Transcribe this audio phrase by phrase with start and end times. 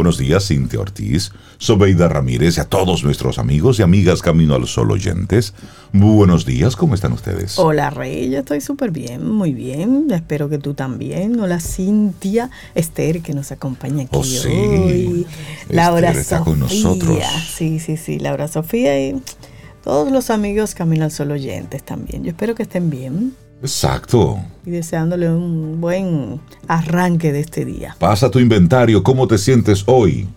[0.00, 4.66] Buenos días, Cintia Ortiz, Sobeida Ramírez y a todos nuestros amigos y amigas Camino al
[4.66, 5.52] Sol oyentes.
[5.92, 7.58] Buenos días, ¿cómo están ustedes?
[7.58, 10.06] Hola, Rey, yo estoy súper bien, muy bien.
[10.10, 11.38] Espero que tú también.
[11.38, 14.48] Hola, Cintia, Esther, que nos acompaña aquí Oh, sí.
[14.48, 15.26] hoy.
[15.64, 16.44] Esther Laura está Sofía.
[16.44, 17.18] con nosotros.
[17.54, 19.20] Sí, sí, sí, Laura Sofía y
[19.84, 22.24] todos los amigos Camino al Sol oyentes también.
[22.24, 24.40] Yo espero que estén bien Exacto.
[24.64, 27.96] y deseándole un buen arranque de este día.
[27.98, 30.28] Pasa tu inventario, ¿cómo te sientes hoy?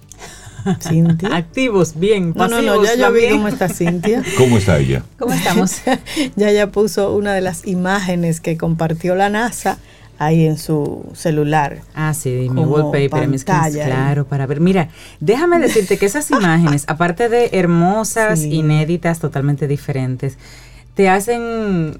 [0.82, 1.30] Cintia.
[1.36, 4.24] Activos, bien, No, no, no, ya yo vi cómo está Cintia.
[4.38, 5.04] ¿Cómo está ella?
[5.20, 5.82] ¿Cómo estamos?
[6.36, 9.78] ya ya puso una de las imágenes que compartió la NASA
[10.20, 11.82] ahí en su celular.
[11.96, 14.62] Ah, sí, mi wallpaper, mis claro, para ver.
[14.62, 18.54] Mira, déjame decirte que esas imágenes, aparte de hermosas, Sí.
[18.54, 20.38] inéditas, totalmente diferentes,
[20.94, 22.00] te hacen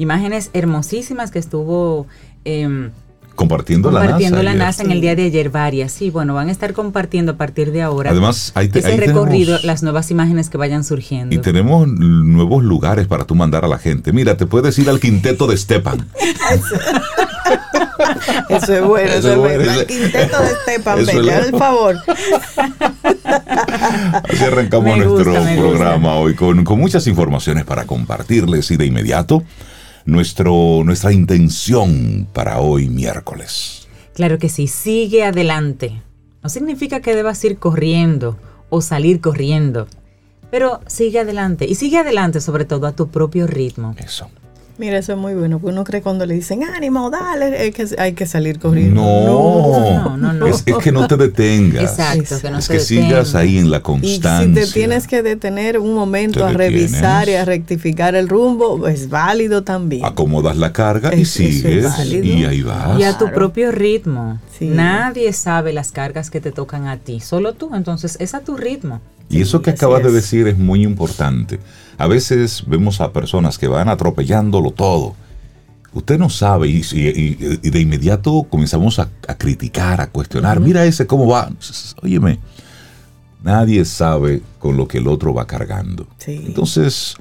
[0.00, 2.06] Imágenes hermosísimas que estuvo
[2.44, 2.90] em,
[3.34, 4.64] Compartiendo, compartiendo la la NASA.
[4.66, 4.90] NASA, ayer.
[4.90, 5.92] en el día de ayer varias.
[5.92, 8.96] Sí, bueno, van a estar compartiendo a partir de ahora Además, ahí, te- ese ahí
[8.98, 11.34] recorrido, tenemos- las nuevas imágenes que vayan surgiendo.
[11.34, 14.12] Y tenemos nuevos lugares para tú mandar a la gente.
[14.12, 16.06] Mira, te puedes ir al quinteto de Stepan.
[18.48, 19.80] Eso es bueno, Eso eso, es bueno, bueno.
[19.80, 21.96] El quinteto de Estepan, al favor.
[24.30, 29.42] Así arrancamos nuestro gusta, programa hoy con, con muchas informaciones para compartirles y de inmediato
[30.04, 33.88] nuestro, nuestra intención para hoy miércoles.
[34.14, 36.02] Claro que sí, sigue adelante.
[36.42, 38.38] No significa que debas ir corriendo
[38.70, 39.88] o salir corriendo,
[40.50, 41.66] pero sigue adelante.
[41.66, 43.94] Y sigue adelante sobre todo a tu propio ritmo.
[43.98, 44.30] Eso.
[44.80, 47.86] Mira, eso es muy bueno, porque uno cree cuando le dicen ánimo, dale, es que
[48.00, 49.02] hay que salir corriendo.
[49.02, 50.46] No, No, no, no.
[50.46, 51.82] Es, es que no te detengas.
[51.98, 54.64] Exacto, que no es se que sigas ahí en la Y constancia.
[54.64, 58.88] si te tienes que detener un momento Te a revisar y a rectificar el rumbo,
[58.88, 60.02] es válido también.
[60.06, 62.24] Acomodas la carga y Es- eso es sigues válido.
[62.24, 62.98] y ahí vas.
[62.98, 63.34] Y a tu Claro.
[63.34, 64.40] propio ritmo.
[64.58, 64.66] Sí.
[64.66, 67.74] Nadie sabe las cargas que te tocan a ti, solo tú.
[67.74, 69.02] Entonces es a tu ritmo.
[69.28, 71.60] Y eso que acabas de decir es muy importante.
[72.00, 75.14] A veces vemos a personas que van atropellándolo todo.
[75.92, 80.60] Usted no sabe y, y- y- y de inmediato comenzamos a, a criticar, a cuestionar.
[80.60, 81.50] Mira ese cómo va.
[82.02, 82.38] Óyeme,
[83.42, 86.06] nadie sabe con lo que el otro va cargando.
[86.18, 86.42] Sí.
[86.46, 87.16] Entonces,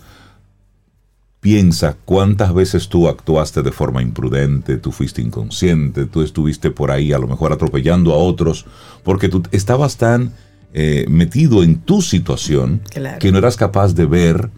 [1.40, 7.14] piensa cuántas veces tú actuaste de forma imprudente, tú fuiste inconsciente, tú estuviste por ahí
[7.14, 8.66] a lo mejor atropellando a otros,
[9.04, 10.34] porque tú estabas tan
[10.74, 13.20] eh, metido en tu situación Claro.
[13.20, 14.50] que no eras capaz de ver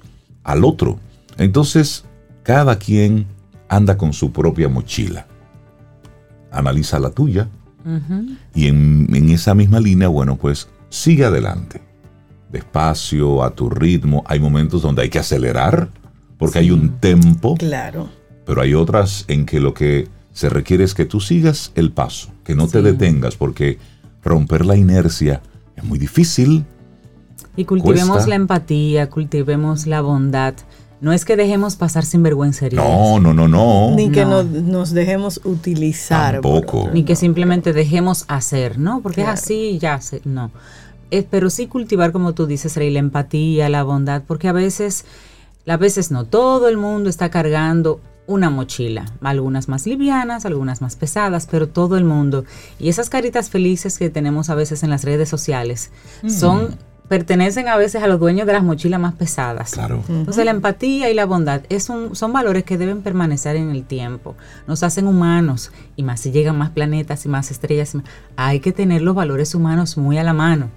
[0.43, 0.99] al otro.
[1.37, 2.05] Entonces,
[2.43, 3.25] cada quien
[3.69, 5.27] anda con su propia mochila.
[6.51, 7.47] Analiza la tuya
[8.53, 11.81] y en, en esa misma línea, bueno, pues sigue adelante.
[12.51, 14.23] Despacio, a tu ritmo.
[14.27, 15.89] Hay momentos donde hay que acelerar
[16.37, 18.09] porque hay un tempo, Claro.
[18.45, 22.29] pero hay otras en que lo que se requiere es que tú sigas el paso,
[22.43, 23.77] que no te detengas porque
[24.23, 25.41] romper la inercia
[25.75, 26.65] es muy difícil.
[27.55, 28.29] Y cultivemos Cuesta.
[28.29, 30.53] la empatía, cultivemos la bondad.
[31.01, 32.85] No es que dejemos pasar sin vergüenza heridas.
[32.85, 33.95] No, no, no, no.
[33.95, 34.43] Ni que No.
[34.43, 36.33] nos, nos dejemos utilizar.
[36.35, 36.89] Tampoco.
[36.93, 39.01] Ni que simplemente dejemos hacer, ¿no?
[39.01, 39.33] Porque Claro.
[39.33, 40.51] es así y ya, se- no.
[41.09, 45.05] Eh, pero sí cultivar, como tú dices, Rey, la empatía, la bondad, porque a veces,
[45.67, 50.95] a veces no, todo el mundo está cargando una mochila, algunas más livianas, algunas más
[50.95, 52.45] pesadas, pero todo el mundo.
[52.79, 55.91] Y esas caritas felices que tenemos a veces en las redes sociales
[56.29, 56.77] son
[57.11, 59.71] pertenecen a veces a los dueños de las mochilas más pesadas.
[59.71, 60.01] Claro.
[60.07, 63.83] Entonces la empatía y la bondad es un, son valores que deben permanecer en el
[63.83, 64.37] tiempo.
[64.65, 67.93] Nos hacen humanos y más si llegan más planetas y más estrellas.
[67.95, 68.05] y más-
[68.37, 70.69] Hay que tener los valores humanos muy a la mano.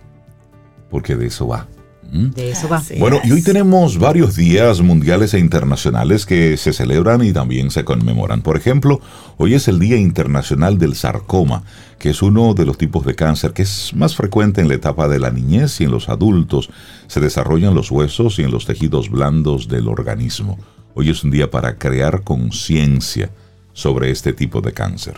[0.90, 1.68] Porque de eso va.
[2.14, 2.76] De eso va.
[2.76, 7.72] Así Bueno, y hoy tenemos varios días mundiales e internacionales que se celebran y también
[7.72, 8.40] se conmemoran.
[8.40, 9.00] Por ejemplo,
[9.36, 11.64] hoy es el Día Internacional del Sarcoma,
[11.98, 15.08] que es uno de los tipos de cáncer que es más frecuente en la etapa
[15.08, 16.70] de la niñez y en los adultos.
[17.08, 20.56] Se desarrolla en los huesos y en los tejidos blandos del organismo.
[20.94, 23.30] Hoy es un día para crear conciencia
[23.72, 25.16] sobre este tipo de cáncer.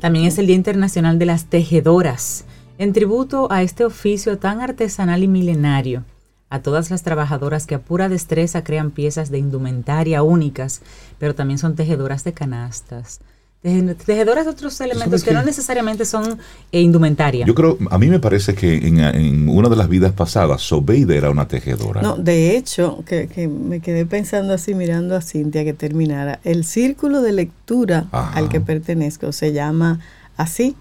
[0.00, 2.46] También es el Día Internacional de las Tejedoras,
[2.78, 6.02] en tributo a este oficio tan artesanal y milenario.
[6.50, 10.82] A todas las trabajadoras que a pura destreza crean piezas de indumentaria únicas,
[11.18, 13.20] pero también son tejedoras de canastas,
[13.62, 16.38] tejedoras de otros elementos que no necesariamente son
[16.72, 17.44] eh, indumentaria.
[17.44, 21.30] Yo creo, a mí me parece que en, una de las vidas pasadas, Sobeida era
[21.30, 22.00] una tejedora.
[22.00, 27.20] No, de hecho, que, me quedé pensando así, mirando a Cintia que terminara, el círculo
[27.20, 30.00] de lectura al que pertenezco se llama
[30.36, 30.74] así,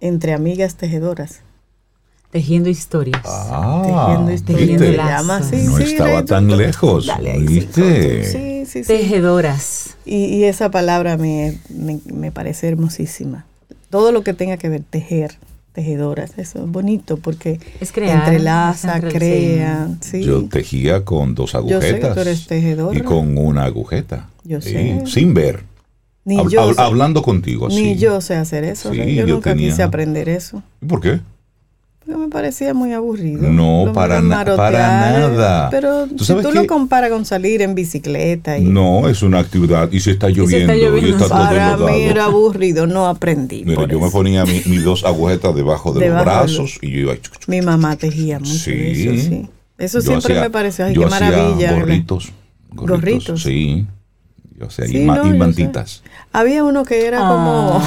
[0.00, 1.42] Entre Amigas Tejedoras.
[2.30, 3.22] Tejiendo historias.
[3.24, 5.24] Ah, tejiendo historias.
[5.24, 7.06] no estaba tan lejos.
[7.06, 8.24] Dale ¿viste?
[8.24, 9.96] Sí, sí, Tejedoras.
[10.04, 13.46] Y, esa palabra me, me, parece hermosísima.
[13.90, 15.36] Todo lo que tenga que ver, tejer,
[15.72, 19.88] tejedoras, eso es bonito porque es crear, entrelaza, crea.
[20.12, 21.82] Yo tejía con dos agujetas.
[21.82, 22.98] Yo sé que tú eres tejedora.
[22.98, 24.28] Y con una agujeta.
[24.44, 25.02] Yo sé.
[25.06, 25.64] Sin ver.
[26.24, 27.68] Ni yo hablando contigo.
[27.68, 28.92] Ni yo sé hacer eso.
[28.92, 30.62] yo, nunca quise aprender eso.
[30.82, 31.20] ¿Y por qué?
[32.16, 33.50] Me parecía muy aburrido.
[33.50, 34.22] No, para,
[34.56, 35.68] para nada.
[35.70, 38.56] Pero si tú lo comparas con salir en bicicleta.
[38.56, 39.90] Y, no, es una actividad.
[39.92, 40.74] Y si está lloviendo.
[40.96, 43.64] Y está para mí era aburrido, no aprendí.
[43.64, 47.14] Mira, yo me ponía mis dos agujetas debajo de los brazos y yo iba.
[47.46, 48.52] Mi mamá tejía mucho.
[48.52, 48.72] Sí.
[48.72, 49.48] Eso, sí.
[49.76, 50.86] Eso siempre me pareció.
[50.86, 51.72] Ay, qué maravilla.
[51.74, 52.32] Gorritos,
[52.70, 53.00] gorritos.
[53.00, 53.42] Gorritos.
[53.42, 53.86] Sí.
[54.66, 56.02] O sea, y, mantitas.
[56.32, 57.82] Había uno que era como...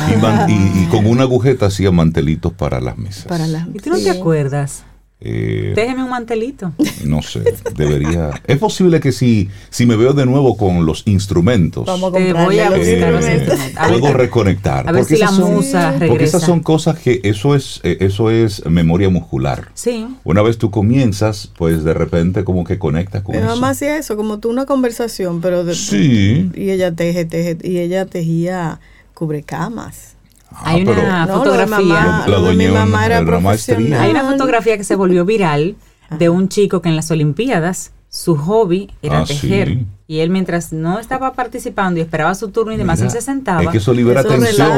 [0.48, 3.26] Y, con una agujeta hacía mantelitos para las mesas.
[3.26, 3.68] Para las...
[3.74, 4.84] ¿Y tú no te acuerdas?
[5.24, 6.74] Eh, Déjeme un mantelito.
[7.06, 7.44] No sé,
[7.76, 8.32] debería.
[8.48, 12.34] Es posible que si, si me veo de nuevo con los instrumentos, Vamos a Te
[12.34, 13.46] voy a eh,
[13.88, 14.90] puedo reconectar.
[14.90, 16.08] A ver porque si la musa regresa.
[16.08, 19.70] Porque esas son cosas que eso es, eh, eso es memoria muscular.
[19.76, 20.08] Sí.
[20.24, 23.50] Una vez tú comienzas, pues de repente como que conectas con Mi eso.
[23.52, 26.50] mamá hacía eso, como tú una conversación, pero de, sí.
[26.56, 28.80] y ella teje, teje, y ella tejía
[29.14, 30.16] cubrecamas.
[30.54, 32.24] Ah, Hay una fotografía.
[32.26, 35.76] Hay una fotografía que se volvió viral
[36.10, 39.80] de un chico que en las Olimpiadas su hobby era ah, tejer.
[40.08, 43.64] Y él mientras no estaba participando y esperaba su turno y demás, él se sentaba.
[43.64, 44.70] Es que eso libera tensión.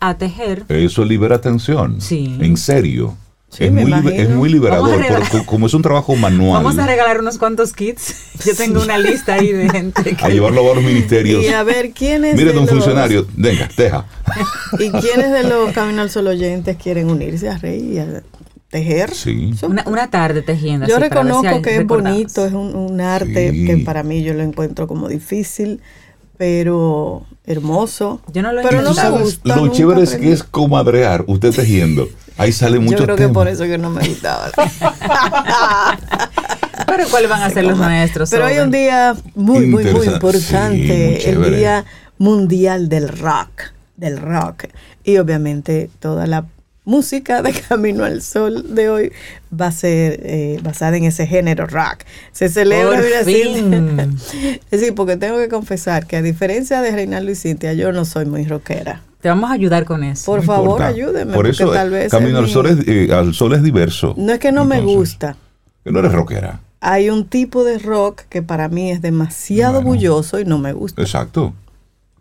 [0.00, 0.64] a tejer.
[0.68, 2.00] Eso libera tensión.
[2.00, 2.36] Sí.
[2.40, 3.16] En serio
[3.58, 5.00] es, muy, es, muy, liberador,
[5.46, 6.62] como es un trabajo manual.
[6.62, 8.14] Vamos a regalar unos cuantos kits.
[8.44, 10.16] Yo tengo una lista ahí de gente.
[10.22, 11.44] A llevarlo a los ministerios.
[11.44, 14.04] Y a ver, ¿quiénes Mire, don funcionario, venga, deja.
[14.78, 18.22] ¿Y quiénes de los Camino al Sol oyentes quieren unirse a Rey y a
[18.68, 19.14] tejer?
[19.14, 19.54] Sí.
[19.62, 20.86] Una, tarde tejiendo.
[20.86, 25.08] Yo reconozco que es bonito, es un, arte que para mí yo lo encuentro como
[25.08, 25.80] difícil,
[26.36, 28.20] pero hermoso.
[28.34, 29.56] Yo no lo pero no me gusta.
[29.56, 32.08] Lo chévere es que es comadrear, usted tejiendo.
[32.38, 34.50] Ahí sale mucho Yo creo que por eso que no me gustaba.
[36.86, 38.30] Pero ¿cuáles van a ser los maestros?
[38.30, 41.84] Pero hay un día muy, muy, muy importante, el Día
[42.18, 44.64] Mundial del Rock, del rock.
[45.04, 46.46] Y obviamente toda la
[46.86, 49.12] música de Camino al Sol de hoy
[49.52, 52.04] va a ser eh, basada en ese género rock.
[52.32, 54.16] Se celebra Por fin.
[54.70, 58.04] Es decir, porque tengo que confesar que a diferencia de Reinaldo y Cintia, yo no
[58.04, 59.02] soy muy rockera.
[59.20, 60.24] Te vamos a ayudar con eso.
[60.26, 61.32] Por favor, ayúdeme.
[61.32, 64.14] Por eso, tal vez Camino al, sol es, eh, al Sol es diverso.
[64.16, 65.36] No es que no me gusta.
[65.84, 66.60] Que no eres rockera.
[66.80, 71.02] Hay un tipo de rock que para mí es demasiado bulloso y no me gusta.
[71.02, 71.54] Exacto.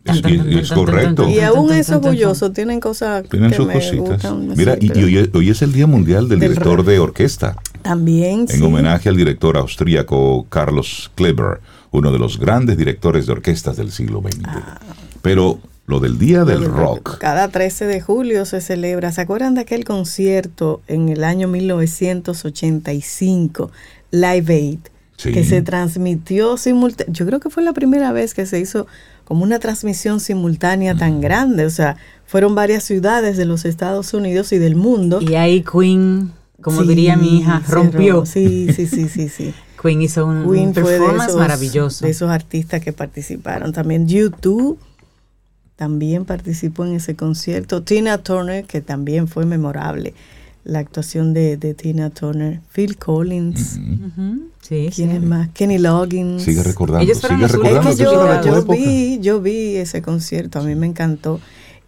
[0.06, 1.28] Es, correcto.
[1.28, 4.24] Y aún esos bullosos tienen cosas tienen sus cositas.
[4.56, 4.92] Mira, y,
[5.34, 7.56] hoy, es el Día Mundial del, Director de Orquesta.
[7.82, 11.60] También, En homenaje al director austríaco Carlos Kleber,
[11.90, 14.46] uno de los grandes directores de orquestas del siglo XX.
[14.46, 14.80] Ah.
[15.24, 17.20] Pero lo del Día del Rock.
[17.20, 19.12] Cada 13 de julio se celebra.
[19.12, 23.72] ¿Se acuerdan de aquel concierto en el año 1985,
[24.12, 24.80] Live Aid?
[25.18, 27.18] Que se transmitió simultáneamente.
[27.18, 28.86] Yo creo que fue la primera vez que se hizo
[29.24, 31.65] como una transmisión simultánea tan grande.
[31.65, 35.22] O sea, fueron varias ciudades de los Estados Unidos y del mundo.
[35.22, 38.25] Y ahí Queen, como diría mi hija, rompió.
[38.25, 39.54] Sí, sí, sí, sí, sí.
[39.82, 42.04] Queen hizo un, performance maravilloso.
[42.06, 43.72] De esos artistas que participaron.
[43.72, 44.77] También YouTube
[45.75, 47.84] también participó en ese concierto.
[47.84, 50.13] Tina Turner, que también fue memorable.
[50.63, 52.62] La actuación de, Tina Turner.
[52.72, 53.79] Phil Collins.
[54.67, 55.50] ¿Quién es más?
[55.50, 56.41] Kenny Loggins.
[56.41, 57.03] Sigue recordando.
[57.03, 57.89] Ellos sigue recordando.
[57.89, 61.39] Es que yo, vi, yo vi ese concierto, a mí me encantó.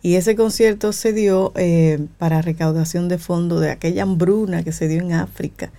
[0.03, 4.87] Y ese concierto se dio eh, para recaudación de fondos de aquella hambruna que se
[4.87, 5.71] dio en África,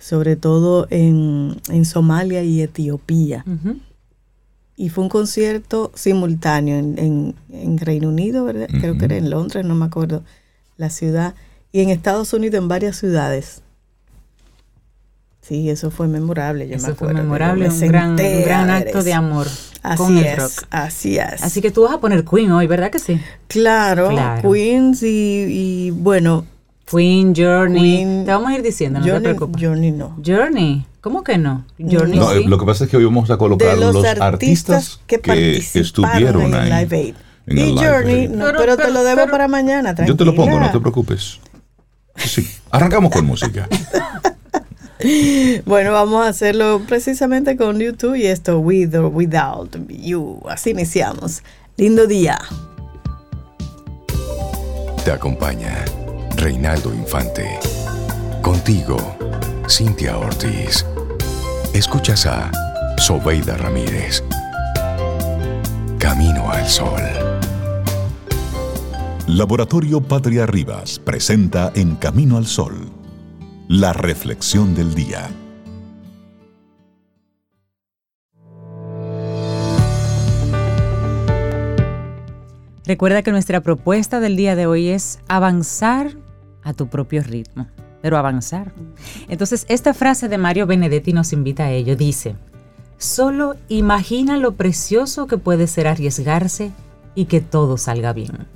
[0.00, 3.44] sobre todo en, Somalia y Etiopía
[4.80, 8.66] y fue un concierto simultáneo en, en, Reino Unido, ¿verdad?
[8.80, 10.24] Creo que era en Londres, no me acuerdo
[10.78, 11.34] la ciudad,
[11.70, 13.60] y en Estados Unidos en varias ciudades.
[15.42, 16.66] Sí, eso fue memorable.
[16.66, 19.48] Yo eso fue memorable, un gran, un gran, acto de amor
[19.98, 20.52] con el rock.
[20.70, 21.42] Así es.
[21.42, 23.20] Así que tú vas a poner Queen hoy, ¿verdad que sí?
[23.48, 24.08] Claro,
[24.40, 26.46] Queen y, y bueno,
[26.90, 28.24] Queen, Journey.
[28.24, 29.62] te vamos a ir diciendo, no te preocupes.
[29.62, 30.16] Journey no.
[30.24, 30.84] Journey.
[31.00, 31.64] ¿Cómo que no?
[31.78, 36.42] Journey no, lo que pasa es que hoy vamos a colocar los, artistas, que, estuvieron
[36.42, 36.84] en ahí.
[36.84, 37.14] Live Aid.
[37.46, 40.08] y Journey, no, pero, te lo debo para mañana, tranquila.
[40.08, 41.38] Yo te lo pongo, no te preocupes.
[42.16, 43.68] Sí, arrancamos con música.
[45.64, 50.40] bueno, vamos a hacerlo precisamente con YouTube y esto, With or Without You.
[50.48, 51.42] Así iniciamos.
[51.76, 52.38] Lindo día.
[55.04, 55.84] Te acompaña
[56.40, 57.58] Reinaldo Infante.
[58.40, 58.96] Contigo,
[59.68, 60.86] Cintia Ortiz.
[61.74, 62.50] Escuchas a
[62.96, 64.24] Sobeida Ramírez.
[65.98, 67.02] Camino al Sol.
[69.26, 72.90] Laboratorio Patria Rivas presenta En Camino al Sol,
[73.68, 75.28] la reflexión del día.
[82.86, 86.19] Recuerda que nuestra propuesta del día de hoy es avanzar
[86.62, 87.66] a tu propio ritmo,
[88.02, 88.72] pero avanzar.
[89.28, 91.96] Entonces, esta frase de Mario Benedetti nos invita a ello.
[91.96, 92.36] Dice,
[92.98, 96.72] solo imagina lo precioso que puede ser arriesgarse
[97.14, 98.46] y que todo salga bien.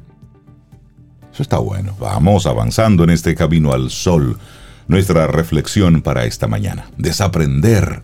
[1.33, 1.97] Eso está bueno.
[1.99, 4.39] Vamos avanzando en este camino al sol.
[4.87, 6.87] Nuestra reflexión para esta mañana.
[6.97, 8.03] Desaprender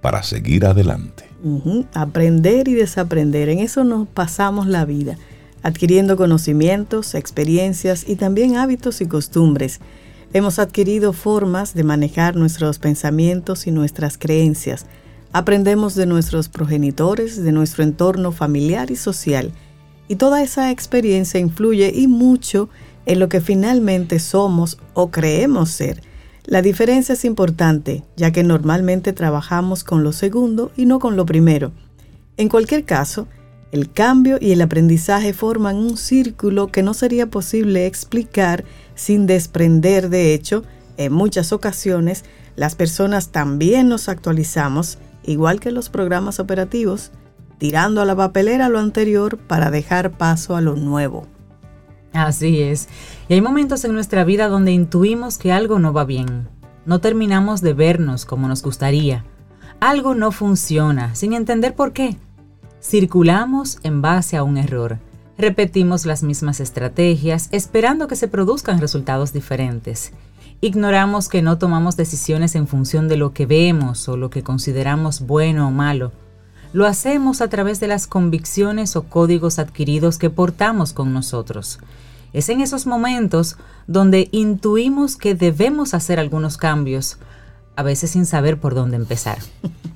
[0.00, 1.28] para seguir adelante.
[1.92, 3.48] Aprender y desaprender.
[3.48, 5.16] En eso nos pasamos la vida
[5.62, 9.80] adquiriendo conocimientos, experiencias y también hábitos y costumbres.
[10.32, 14.86] Hemos adquirido formas de manejar nuestros pensamientos y nuestras creencias.
[15.32, 19.52] Aprendemos de nuestros progenitores, de nuestro entorno familiar y social.
[20.08, 22.68] Y toda esa experiencia influye y mucho
[23.06, 26.02] en lo que finalmente somos o creemos ser.
[26.44, 31.24] La diferencia es importante, ya que normalmente trabajamos con lo segundo y no con lo
[31.24, 31.72] primero.
[32.36, 33.28] En cualquier caso,
[33.72, 38.64] el cambio y el aprendizaje forman un círculo que no sería posible explicar
[38.94, 40.62] sin desprender de hecho.
[40.98, 42.24] En muchas ocasiones,
[42.54, 47.12] las personas también nos actualizamos, igual que los programas operativos,
[47.56, 51.26] tirando a la papelera lo anterior para dejar paso a lo nuevo.
[52.12, 52.88] Así es.
[53.30, 56.46] Y hay momentos en nuestra vida donde intuimos que algo no va bien.
[56.84, 59.24] No terminamos de vernos como nos gustaría.
[59.80, 62.18] Algo no funciona, sin entender por qué.
[62.82, 64.98] Circulamos en base a un error.
[65.38, 70.12] Repetimos las mismas estrategias esperando que se produzcan resultados diferentes.
[70.60, 75.20] Ignoramos que no tomamos decisiones en función de lo que vemos o lo que consideramos
[75.20, 76.10] bueno o malo.
[76.72, 81.78] Lo hacemos a través de las convicciones o códigos adquiridos que portamos con nosotros.
[82.32, 87.18] Es en esos momentos donde intuimos que debemos hacer algunos cambios,
[87.76, 89.38] a veces sin saber por dónde empezar.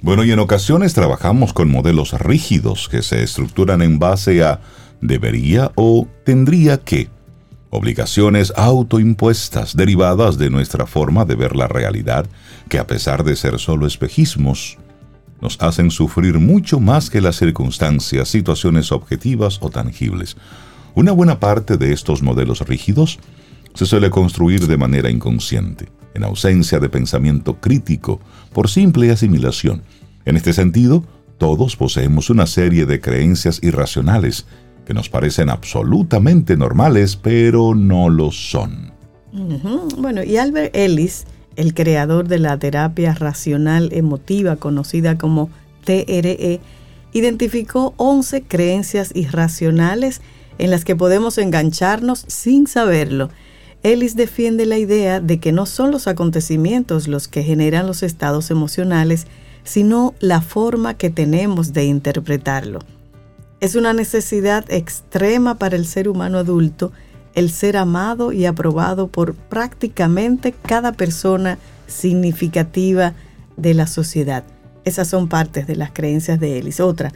[0.03, 4.61] Bueno, y en ocasiones trabajamos con modelos rígidos que se estructuran en base a
[5.01, 7.09] debería o tendría que.
[7.71, 12.27] Obligaciones autoimpuestas derivadas de nuestra forma de ver la realidad,
[12.69, 14.79] que a pesar de ser solo espejismos,
[15.41, 20.37] nos hacen sufrir mucho más que las circunstancias, situaciones objetivas o tangibles.
[20.95, 23.19] Una buena parte de estos modelos rígidos
[23.75, 28.21] se suele construir de manera inconsciente en ausencia de pensamiento crítico,
[28.53, 29.83] por simple asimilación.
[30.25, 31.05] En este sentido,
[31.39, 34.47] todos poseemos una serie de creencias irracionales
[34.87, 38.93] que nos parecen absolutamente normales, pero no lo son.
[39.99, 45.51] Bueno, y Albert Ellis, el creador de la terapia racional emotiva conocida como
[45.85, 46.61] TRE,
[47.13, 50.23] identificó 11 creencias irracionales
[50.59, 53.29] en las que podemos engancharnos sin saberlo
[53.83, 58.51] Ellis defiende la idea de que no son los acontecimientos los que generan los estados
[58.51, 59.27] emocionales,
[59.65, 62.81] sino la forma que tenemos de interpretarlo.
[63.61, 66.93] Es una necesidad extrema para el ser humano adulto
[67.37, 73.13] el ser amado y aprobado por prácticamente cada persona significativa
[73.59, 74.43] de la sociedad.
[74.85, 76.81] Esas son partes de las creencias de Ellis.
[76.81, 77.13] Otra,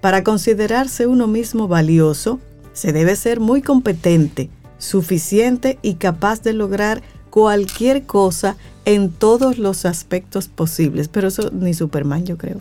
[0.00, 2.40] para considerarse uno mismo valioso,
[2.72, 4.50] se debe ser muy competente,
[4.82, 11.08] suficiente y capaz de lograr cualquier cosa en todos los aspectos posibles.
[11.08, 12.60] Pero eso ni Superman, yo creo.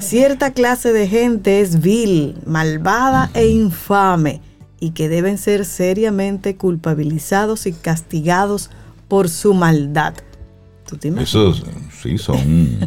[0.00, 4.40] Cierta clase de gente es vil, malvada e infame
[4.80, 8.70] y que deben ser seriamente culpabilizados y castigados
[9.06, 10.14] por su maldad.
[11.20, 11.64] Esos
[12.02, 12.78] sí son,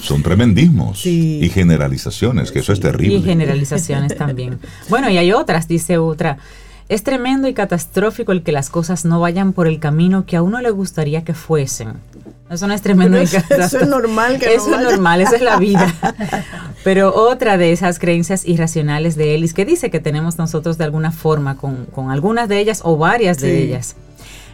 [0.00, 3.16] son tremendismos y generalizaciones, que eso es terrible.
[3.16, 4.60] Y generalizaciones también.
[4.88, 6.38] Bueno, y hay otras, dice otra.
[6.90, 10.42] Es tremendo y catastrófico el que las cosas no vayan por el camino que a
[10.42, 11.92] uno le gustaría que fuesen.
[12.50, 13.62] Eso no es tremendo y catastrófico.
[13.62, 15.94] Eso es normal que Eso es normal, esa es la vida.
[16.82, 21.12] Pero otra de esas creencias irracionales de Ellis que dice que tenemos nosotros de alguna
[21.12, 23.94] forma con, algunas de ellas o varias de ellas.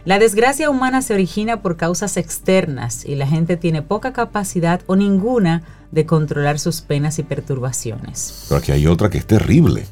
[0.05, 4.95] La desgracia humana se origina por causas externas y la gente tiene poca capacidad o
[4.95, 8.45] ninguna de controlar sus penas y perturbaciones.
[8.47, 9.87] Pero aquí hay otra que es terrible.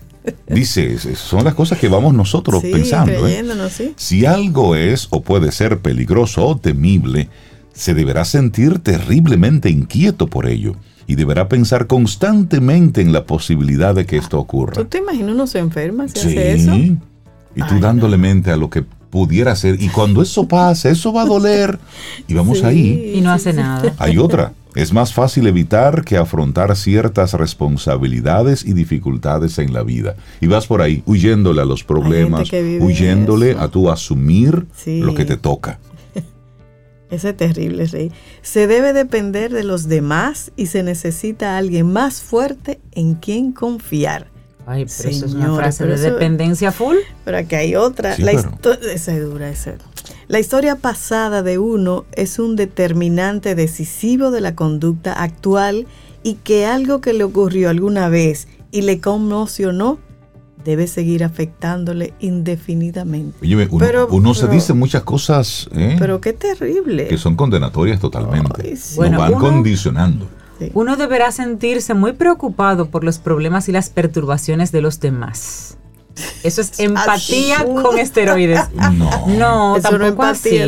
[0.47, 3.27] Dice, son las cosas que vamos nosotros pensando.
[3.27, 3.43] ¿eh?
[3.95, 7.29] Si algo es o puede ser peligroso o temible,
[7.73, 10.75] se deberá sentir terriblemente inquieto por ello
[11.07, 14.73] y deberá pensar constantemente en la posibilidad de que esto ocurra.
[14.73, 16.73] ¿Tú te imaginas uno se enferma si hace eso?
[16.75, 19.81] Y tú dándole mente a lo que pudiera ser.
[19.81, 21.79] Y cuando eso pasa, eso va a doler.
[22.27, 23.13] Y vamos ahí.
[23.15, 23.93] Y no hace nada.
[23.97, 24.53] Hay otra.
[24.75, 30.17] Es más fácil evitar que afrontar ciertas responsabilidades y dificultades en la vida.
[30.41, 35.37] Y vas por ahí huyéndole a los problemas, huyéndole a tu asumir lo que te
[35.37, 35.79] toca.
[37.09, 38.11] Ese es terrible, Rey.
[38.41, 44.27] Se debe depender de los demás y se necesita alguien más fuerte en quien confiar.
[44.65, 46.97] Ay, pero eso es una frase de dependencia full.
[47.23, 48.17] Pero aquí hay otra.
[48.17, 49.75] la esa es dura, esa.
[50.27, 55.85] La historia pasada de uno es un determinante decisivo de la conducta actual
[56.23, 59.99] y que algo que le ocurrió alguna vez y le conmocionó
[60.63, 63.37] debe seguir afectándole indefinidamente.
[63.43, 65.69] Oye, uno, pero, uno se dice muchas cosas.
[65.75, 65.95] ¿eh?
[65.99, 67.07] Pero qué terrible.
[67.07, 68.73] Que son condenatorias totalmente.
[68.97, 70.27] Nos van condicionando.
[70.73, 75.77] Uno deberá sentirse muy preocupado por los problemas y las perturbaciones de los demás.
[76.43, 78.61] Eso es empatía con esteroides.
[78.75, 80.59] No, no tampoco así.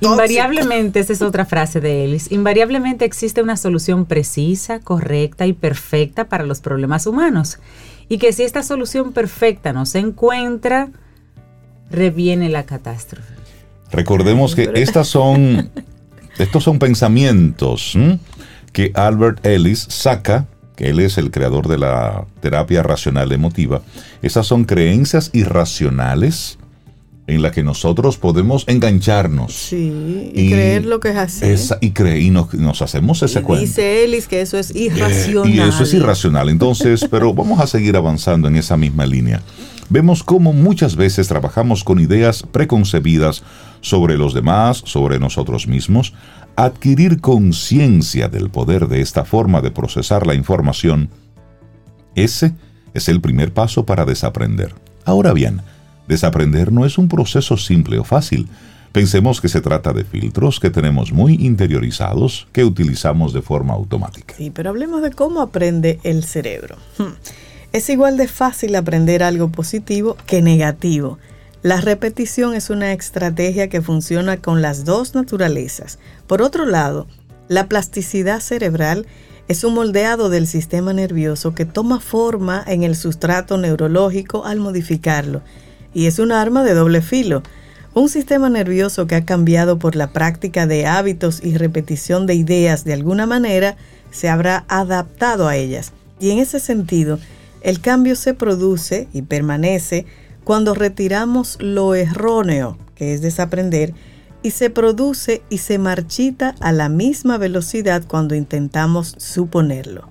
[0.00, 6.28] Invariablemente, esa es otra frase de Ellis, invariablemente existe una solución precisa, correcta y perfecta
[6.28, 7.58] para los problemas humanos.
[8.08, 10.90] Y que si esta solución perfecta no se encuentra,
[11.90, 13.34] reviene la catástrofe.
[13.90, 15.70] Recordemos que estas son,
[16.38, 17.94] estos son pensamientos
[18.72, 20.46] que Albert Ellis saca,
[20.78, 23.82] que él es el creador de la terapia racional emotiva,
[24.22, 26.56] esas son creencias irracionales
[27.26, 29.52] en las que nosotros podemos engancharnos.
[29.52, 31.74] Sí, y, creer lo que es así.
[31.80, 33.66] y creer, y nos, hacemos ese cuento.
[33.66, 35.52] Dice Ellis que eso es eh, irracional.
[35.52, 36.48] y eso es irracional.
[36.48, 39.42] Entonces, pero vamos a seguir avanzando en esa misma línea.
[39.90, 43.42] Vemos cómo muchas veces trabajamos con ideas preconcebidas
[43.80, 46.12] sobre los demás, sobre nosotros mismos,
[46.56, 51.08] adquirir conciencia del poder de esta forma de procesar la información,
[52.14, 52.52] ese
[52.94, 54.74] es el primer paso para desaprender.
[55.04, 55.62] Ahora bien,
[56.08, 58.48] desaprender no es un proceso simple o fácil.
[58.90, 64.34] Pensemos que se trata de filtros que tenemos muy interiorizados que utilizamos de forma automática.
[64.36, 66.76] Sí, pero hablemos de cómo aprende el cerebro.
[66.98, 67.12] Hmm.
[67.72, 71.18] Es igual de fácil aprender algo positivo que negativo.
[71.62, 75.98] La repetición es una estrategia que funciona con las dos naturalezas.
[76.26, 77.06] Por otro lado,
[77.46, 79.06] la plasticidad cerebral
[79.48, 85.42] es un moldeado del sistema nervioso que toma forma en el sustrato neurológico al modificarlo,
[85.92, 87.42] y es un arma de doble filo.
[87.92, 92.84] Un sistema nervioso que ha cambiado por la práctica de hábitos y repetición de ideas
[92.84, 93.76] de alguna manera
[94.10, 95.92] se habrá adaptado a ellas.
[96.20, 97.18] Y en ese sentido,
[97.60, 100.06] el cambio se produce y permanece
[100.44, 103.94] cuando retiramos lo erróneo, que es desaprender,
[104.42, 110.08] y se produce y se marchita a la misma velocidad cuando intentamos suponerlo.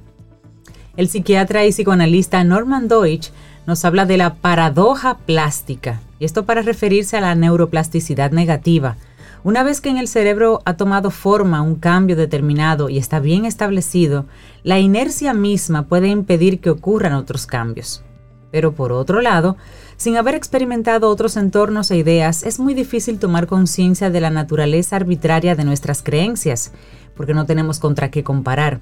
[0.95, 3.31] El psiquiatra y psicoanalista Norman Deutsch
[3.65, 8.97] nos habla de la paradoja plástica, y esto para referirse a la neuroplasticidad negativa.
[9.43, 13.45] Una vez que en el cerebro ha tomado forma un cambio determinado y está bien
[13.45, 14.26] establecido,
[14.63, 18.04] la inercia misma puede impedir que ocurran otros cambios.
[18.52, 19.58] Pero por otro lado,
[19.97, 24.95] sin haber experimentado otros entornos e ideas, es muy difícil tomar conciencia de la naturaleza
[24.95, 26.71] arbitraria de nuestras creencias,
[27.15, 28.80] porque no tenemos contra qué comparar.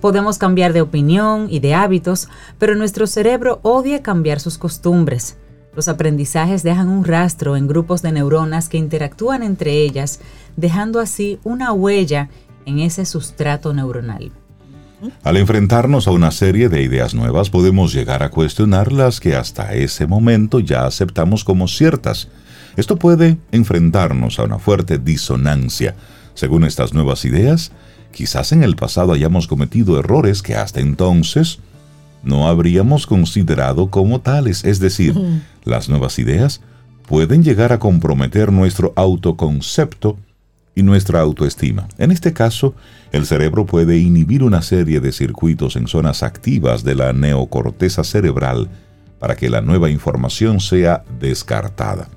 [0.00, 2.28] Podemos cambiar de opinión y de hábitos,
[2.58, 5.38] pero nuestro cerebro odia cambiar sus costumbres.
[5.76, 10.20] Los aprendizajes dejan un rastro en grupos de neuronas que interactúan entre ellas,
[10.56, 12.28] dejando así una huella
[12.66, 14.32] en ese sustrato neuronal.
[15.22, 19.74] Al enfrentarnos a una serie de ideas nuevas podemos llegar a cuestionar las que hasta
[19.74, 22.28] ese momento ya aceptamos como ciertas.
[22.76, 25.94] Esto puede enfrentarnos a una fuerte disonancia.
[26.34, 27.72] Según estas nuevas ideas,
[28.12, 31.58] quizás en el pasado hayamos cometido errores que hasta entonces
[32.24, 34.64] no habríamos considerado como tales.
[34.64, 35.14] Es decir,
[35.64, 36.60] las nuevas ideas
[37.06, 40.18] pueden llegar a comprometer nuestro autoconcepto
[40.74, 41.86] y nuestra autoestima.
[41.98, 42.74] En este caso,
[43.12, 48.68] el cerebro puede inhibir una serie de circuitos en zonas activas de la neocorteza cerebral
[49.18, 52.08] para que la nueva información sea descartada.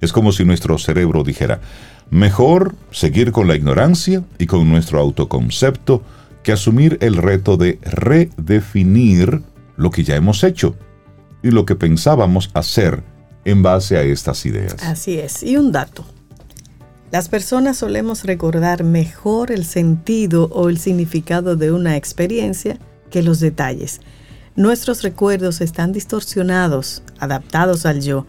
[0.00, 1.60] Es como si nuestro cerebro dijera,
[2.10, 6.02] mejor seguir con la ignorancia y con nuestro autoconcepto
[6.42, 9.42] que asumir el reto de redefinir
[9.76, 10.76] lo que ya hemos hecho
[11.42, 13.02] y lo que pensábamos hacer
[13.44, 14.76] en base a estas ideas.
[14.82, 15.42] Así es.
[15.42, 16.04] Y un dato.
[17.10, 22.78] Las personas solemos recordar mejor el sentido o el significado de una experiencia
[23.10, 24.00] que los detalles.
[24.56, 28.26] Nuestros recuerdos están distorsionados, adaptados al yo.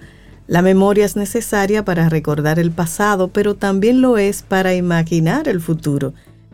[0.47, 5.59] La memoria es necesaria para recordar el pasado, pero también lo es para imaginar el
[5.59, 6.13] futuro.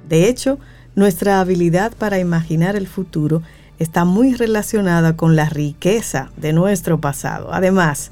[0.10, 0.58] De hecho,
[0.96, 3.42] nuestra habilidad para imaginar el futuro
[3.80, 7.54] está muy relacionada con la riqueza de nuestro pasado.
[7.54, 8.12] Además,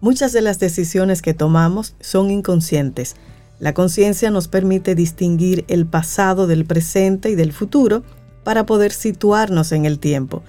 [0.00, 3.16] muchas de las decisiones que tomamos son inconscientes.
[3.60, 8.02] La conciencia nos permite distinguir el pasado del presente y del futuro
[8.42, 10.42] para poder situarnos en el tiempo.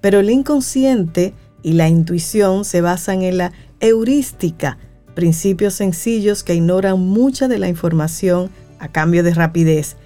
[0.00, 4.78] Pero el inconsciente y la intuición se basan en la heurística,
[5.14, 9.96] principios sencillos que ignoran mucha de la información a cambio de rapidez.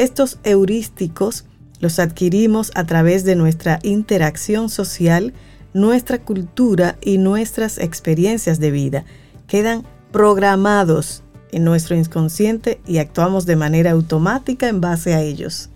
[0.00, 1.44] Estos heurísticos
[1.78, 5.34] los adquirimos a través de nuestra interacción social,
[5.74, 9.04] nuestra cultura y nuestras experiencias de vida.
[9.46, 15.68] Quedan programados en nuestro inconsciente y actuamos de manera automática en base a ellos.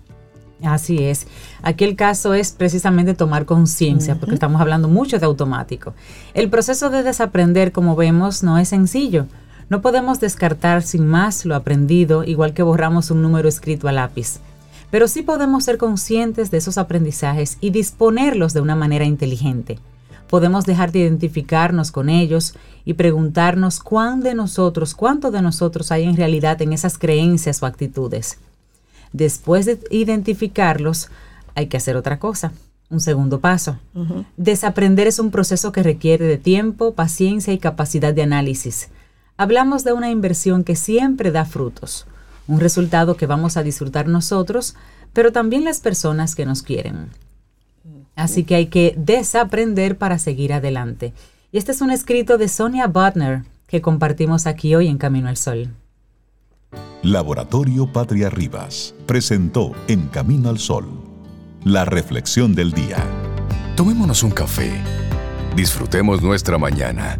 [0.63, 1.27] Así es.
[1.61, 5.93] Aquí el caso es precisamente tomar conciencia, porque estamos hablando mucho de automático.
[6.33, 9.27] El proceso de desaprender, como vemos, no es sencillo.
[9.69, 14.39] No podemos descartar sin más lo aprendido, igual que borramos un número escrito a lápiz.
[14.91, 19.79] Pero sí podemos ser conscientes de esos aprendizajes y disponerlos de una manera inteligente.
[20.29, 26.03] Podemos dejar de identificarnos con ellos y preguntarnos cuán de nosotros, cuánto de nosotros hay
[26.03, 28.37] en realidad en esas creencias o actitudes.
[29.13, 31.09] Después de identificarlos,
[31.55, 32.51] hay que hacer otra cosa,
[32.89, 33.79] un segundo paso.
[34.37, 38.89] Desaprender es un proceso que requiere de tiempo, paciencia y capacidad de análisis.
[39.37, 42.07] Hablamos de una inversión que siempre da frutos,
[42.47, 44.75] un resultado que vamos a disfrutar nosotros,
[45.11, 47.09] pero también las personas que nos quieren.
[48.15, 51.13] Así que hay que desaprender para seguir adelante.
[51.51, 55.37] Y este es un escrito de Sonia Butner que compartimos aquí hoy en Camino al
[55.37, 55.69] Sol.
[57.03, 60.87] Laboratorio Patria Rivas presentó En Camino al Sol,
[61.63, 62.97] la reflexión del día.
[63.75, 64.71] Tomémonos un café.
[65.55, 67.19] Disfrutemos nuestra mañana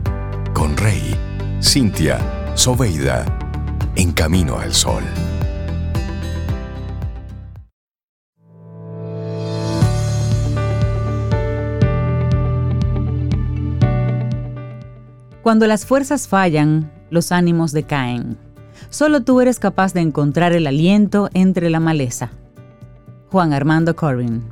[0.53, 1.15] con Rey,
[1.61, 2.19] Cintia,
[2.53, 3.25] Soveida,
[3.95, 5.03] en Camino al Sol.
[15.41, 18.37] Cuando las fuerzas fallan, los ánimos decaen.
[18.89, 22.31] Solo tú eres capaz de encontrar el aliento entre la maleza.
[23.31, 24.43] Juan Armando Corbin.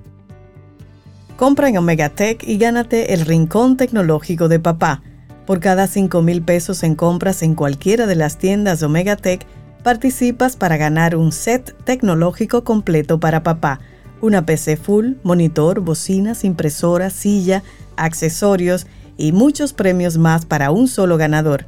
[1.36, 5.02] Compra en Omegatech y gánate el rincón tecnológico de papá.
[5.46, 9.46] Por cada 5 mil pesos en compras en cualquiera de las tiendas de Omegatech,
[9.84, 13.80] participas para ganar un set tecnológico completo para papá.
[14.22, 17.62] Una PC full, monitor, bocinas, impresora, silla,
[17.98, 21.66] accesorios y muchos premios más para un solo ganador.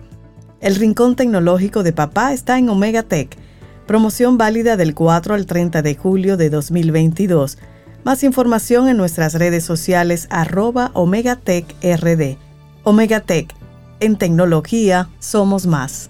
[0.62, 3.38] El Rincón Tecnológico de Papá está en Omega Tech.
[3.86, 7.58] Promoción válida del 4 al 30 de julio de 2022.
[8.06, 12.38] Más información en nuestras redes sociales arroba Omega Tech RD.
[12.84, 13.54] Omega Tech.
[14.00, 16.10] En tecnología somos más.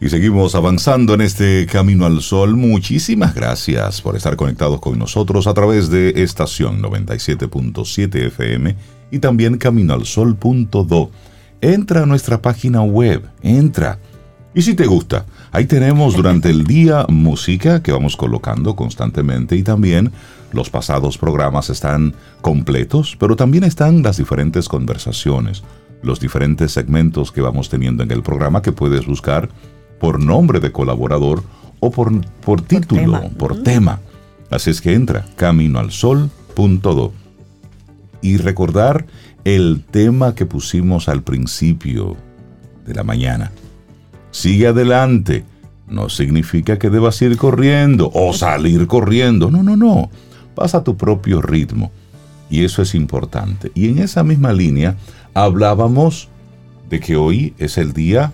[0.00, 2.56] Y seguimos avanzando en este camino al sol.
[2.56, 8.76] Muchísimas gracias por estar conectados con nosotros a través de estación 97.7 FM
[9.10, 11.10] y también caminoalsol.do
[11.62, 13.98] entra a nuestra página web, entra.
[14.54, 19.62] Y si te gusta, ahí tenemos durante el día música que vamos colocando constantemente y
[19.62, 20.12] también
[20.52, 25.64] los pasados programas están completos, pero también están las diferentes conversaciones,
[26.04, 29.48] los diferentes segmentos que vamos teniendo en el programa que puedes buscar
[29.98, 31.42] por nombre de colaborador
[31.80, 34.00] o por, por título, por tema.
[34.50, 37.12] Así es que entra caminoalsol.do.
[38.22, 39.06] Y recordar
[39.44, 42.16] el tema que pusimos al principio
[42.86, 43.52] de la mañana.
[44.30, 45.44] Sigue adelante.
[45.86, 49.50] No significa que debas ir corriendo o salir corriendo.
[49.50, 50.10] No, no, no.
[50.54, 51.92] Pasa a tu propio ritmo.
[52.48, 53.70] Y eso es importante.
[53.74, 54.96] Y en esa misma línea
[55.34, 56.28] hablábamos
[56.88, 58.32] de que hoy es el día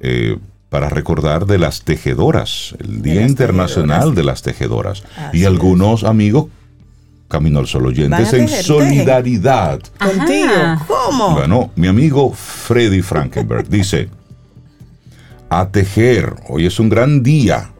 [0.00, 0.38] eh,
[0.70, 5.02] para recordar de las tejedoras, el Día Internacional de las Tejedoras.
[5.32, 6.46] y algunos amigos
[7.28, 9.80] Camino al Sol oyentes en solidaridad.
[9.98, 10.52] Contigo.
[10.86, 11.30] ¿Cómo?
[11.30, 14.08] Bueno, mi amigo Freddy Frankenberg dice,
[15.50, 17.70] a tejer, hoy es un gran día.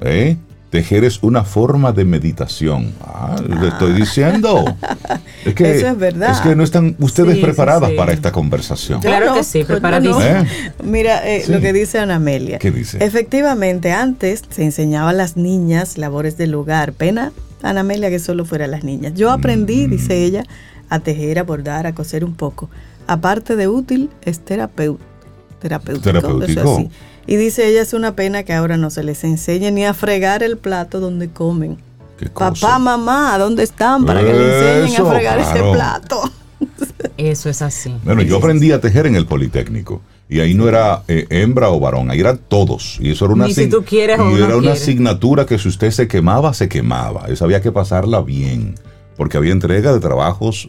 [0.00, 0.36] ¿eh?
[0.70, 2.92] Tejer es una forma de meditación.
[3.00, 3.94] Ah, le estoy ah.
[3.94, 4.64] diciendo.
[5.44, 6.32] Es que, Eso es verdad.
[6.32, 9.00] Es que no están ustedes preparadas para esta conversación.
[9.00, 10.44] Claro que sí, preparadísimas.
[10.44, 10.72] ¿Eh?
[10.82, 12.58] Mira eh, lo que dice Ana Amelia.
[12.58, 12.98] ¿Qué dice?
[13.00, 16.94] Efectivamente, antes se enseñaba a las niñas labores del hogar.
[16.94, 17.30] Pena
[17.62, 19.14] Ana Amelia que solo fuera las niñas.
[19.14, 19.90] Yo aprendí, mm.
[19.90, 20.42] dice ella,
[20.88, 22.68] a tejer, a bordar, a coser un poco.
[23.06, 25.04] aparte de útil, es terapéutico.
[25.60, 26.88] terapéutico.
[27.26, 30.42] Y dice ella, es una pena que ahora no se les enseñe ni a fregar
[30.42, 31.78] el plato donde comen.
[32.34, 34.04] Papá, mamá, ¿dónde están?
[34.06, 36.30] Para que le enseñen a fregar ese plato.
[37.16, 37.94] Eso es así.
[38.04, 40.00] Bueno, yo aprendí a tejer en el Politécnico.
[40.28, 42.98] Y ahí no era eh, hembra o varón, ahí eran todos.
[43.00, 46.08] Y eso era una, si tú quieres y era una asignatura que si usted se
[46.08, 47.26] quemaba, se quemaba.
[47.28, 48.74] Eso había que pasarla bien.
[49.16, 50.66] Porque había entrega de trabajos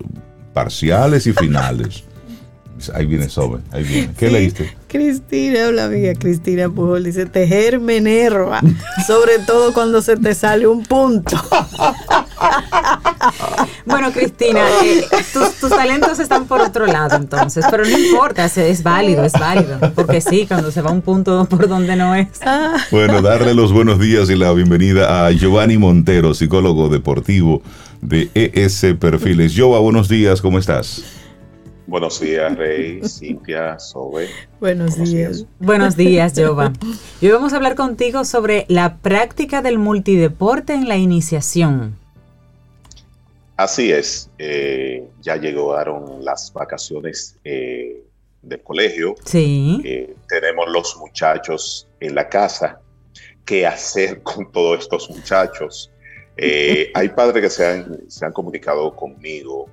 [0.53, 2.03] parciales y finales.
[2.93, 4.13] Ahí viene Sobe, ahí viene.
[4.17, 4.73] ¿Qué leíste?
[4.87, 8.61] Cristina, hola amiga Cristina Pujol, dice, tejer me enerva,
[9.05, 11.35] sobre todo cuando se te sale un punto.
[13.85, 19.25] bueno, Cristina, eh, tus, talentos están por otro lado entonces, pero no importa, es, válido,
[19.25, 22.27] es válido, porque sí, cuando se va un punto por donde no es.
[22.45, 22.77] Ah.
[22.91, 27.61] Bueno, darle los buenos días y la bienvenida a Giovanni Montero, psicólogo deportivo
[28.01, 29.53] de ES Perfiles.
[29.53, 31.03] Giova, buenos días, ¿cómo estás?
[31.87, 34.27] Buenos días, Rey, Cintia, Sobe.
[34.59, 35.45] Buenos, días.
[35.57, 36.73] Buenos días, Jova.
[37.21, 41.97] Hoy vamos a hablar contigo sobre la práctica del multideporte en la iniciación.
[43.55, 44.29] Así es.
[44.37, 48.03] Eh, ya llegaron las vacaciones eh,
[48.41, 49.15] del colegio.
[49.23, 49.81] Sí.
[49.85, 52.81] Eh, tenemos los muchachos en la casa.
[53.45, 55.89] ¿Qué hacer con todos estos muchachos?
[56.39, 59.67] hay padres que se han, se han comunicado conmigo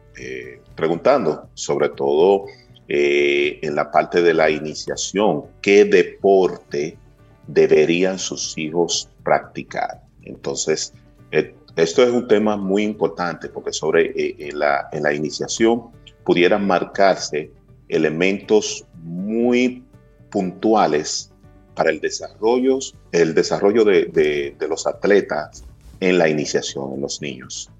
[0.74, 2.46] preguntando, sobre todo
[2.88, 6.98] eh, en la parte de la iniciación, qué deporte
[7.46, 10.02] deberían sus hijos practicar.
[10.22, 10.92] Entonces,
[11.30, 15.84] eh, esto es un tema muy importante porque sobre eh, la, en, la, iniciación
[16.24, 17.50] pudieran marcarse
[17.88, 19.82] elementos muy
[20.30, 21.32] puntuales
[21.74, 22.78] para el desarrollo,
[23.12, 25.64] el desarrollo de, de, los atletas
[26.00, 27.70] en la iniciación en los niños.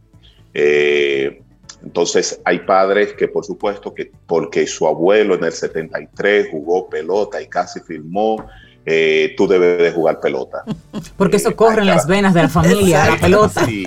[1.84, 7.42] Entonces hay padres que por supuesto que porque su abuelo en el 73 jugó pelota
[7.42, 8.46] y casi filmó,
[8.86, 10.64] eh, tú debes de jugar pelota.
[11.16, 13.64] Porque eso eh, corre en las venas de la familia, la pelota.
[13.64, 13.84] Sí,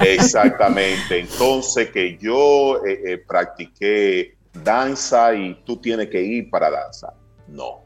[0.00, 1.20] exactamente.
[1.20, 7.12] Entonces que yo eh, practiqué danza y tú tienes que ir para danza.
[7.46, 7.84] No,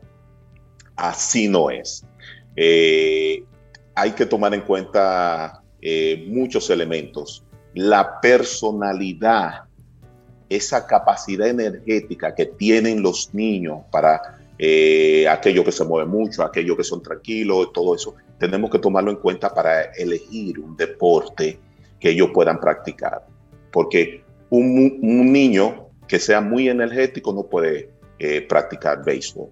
[0.96, 2.04] así no es.
[2.56, 5.62] hay que tomar en cuenta
[6.28, 9.64] muchos elementos la personalidad,
[10.48, 16.76] esa capacidad energética que tienen los niños para eh, aquellos que se mueven mucho, aquellos
[16.76, 21.58] que son tranquilos, todo eso, tenemos que tomarlo en cuenta para elegir un deporte
[21.98, 23.24] que ellos puedan practicar.
[23.70, 29.48] Porque un, niño que sea muy energético no puede eh, practicar béisbol.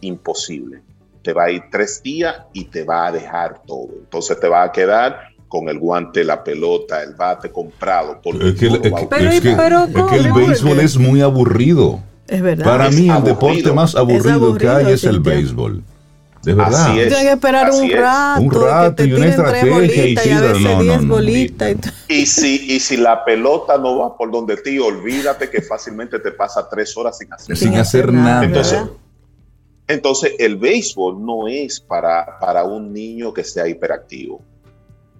[0.00, 0.82] Imposible.
[1.22, 3.88] Te va a ir tres días y te va a dejar todo.
[3.98, 8.20] Entonces te va a quedar con el guante, la pelota, el bate comprado.
[8.22, 12.00] es que, el béisbol es muy aburrido.
[12.26, 12.64] Es verdad.
[12.64, 15.82] Para mí el deporte más aburrido, que hay es el béisbol.
[16.42, 16.92] De verdad.
[16.92, 22.26] Tienes que esperar un rato, un rato y una estrategia y, y, no, no, y,
[22.26, 26.68] si, y si la pelota no va por donde ti, olvídate que fácilmente te pasa
[26.68, 28.44] tres horas sin hacer, sin hacer nada.
[28.44, 28.78] Entonces,
[29.88, 34.42] entonces, el béisbol no es para, para un niño que sea hiperactivo.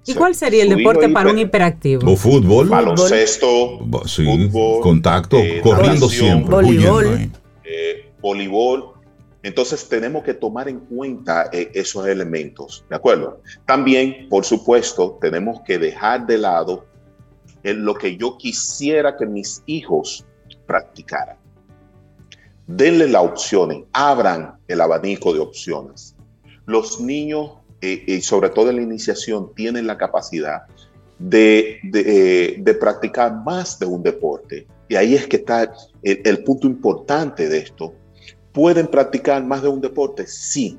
[0.08, 2.10] ¿Y cuál sería el deporte para un hiperactivo?
[2.10, 2.68] O fútbol.
[2.68, 3.78] Baloncesto.
[3.78, 6.54] fútbol, contacto, eh, corriendo siempre.
[6.54, 7.30] Voleibol.
[7.64, 8.94] Eh, voleibol.
[9.42, 13.40] Entonces tenemos que tomar en cuenta eh, esos elementos, ¿de acuerdo?
[13.66, 16.86] También, por supuesto, tenemos que dejar de lado
[17.62, 20.24] lo que yo quisiera que mis hijos
[20.66, 21.36] practicaran.
[22.66, 26.14] Denle las opciones, abran el abanico de opciones.
[26.64, 30.62] Los niños eh, y sobre todo en la iniciación, tienen la capacidad
[31.18, 34.66] de, de, eh, practicar más de un deporte.
[34.88, 37.94] Y ahí es que está el, punto importante de esto.
[38.52, 40.26] ¿Pueden practicar más de un deporte?
[40.26, 40.78] Sí.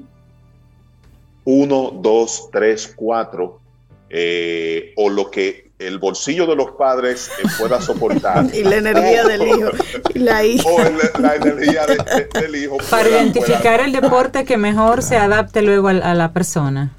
[1.45, 3.61] Uno, dos, tres, cuatro,
[4.09, 8.47] eh, o lo que el bolsillo de los padres pueda soportar.
[8.53, 9.69] y la energía del hijo.
[10.13, 10.69] Y la hija.
[10.69, 11.85] O la energía
[12.33, 12.77] del hijo.
[12.89, 16.95] Para identificar el deporte que mejor se adapte luego a, la persona.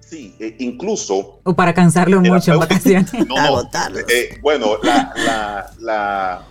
[0.00, 1.40] Sí, e incluso.
[1.44, 3.12] O para cansarlo mucho en vacaciones.
[3.26, 3.62] No,
[4.08, 4.76] eh, bueno,
[5.78, 6.42] la,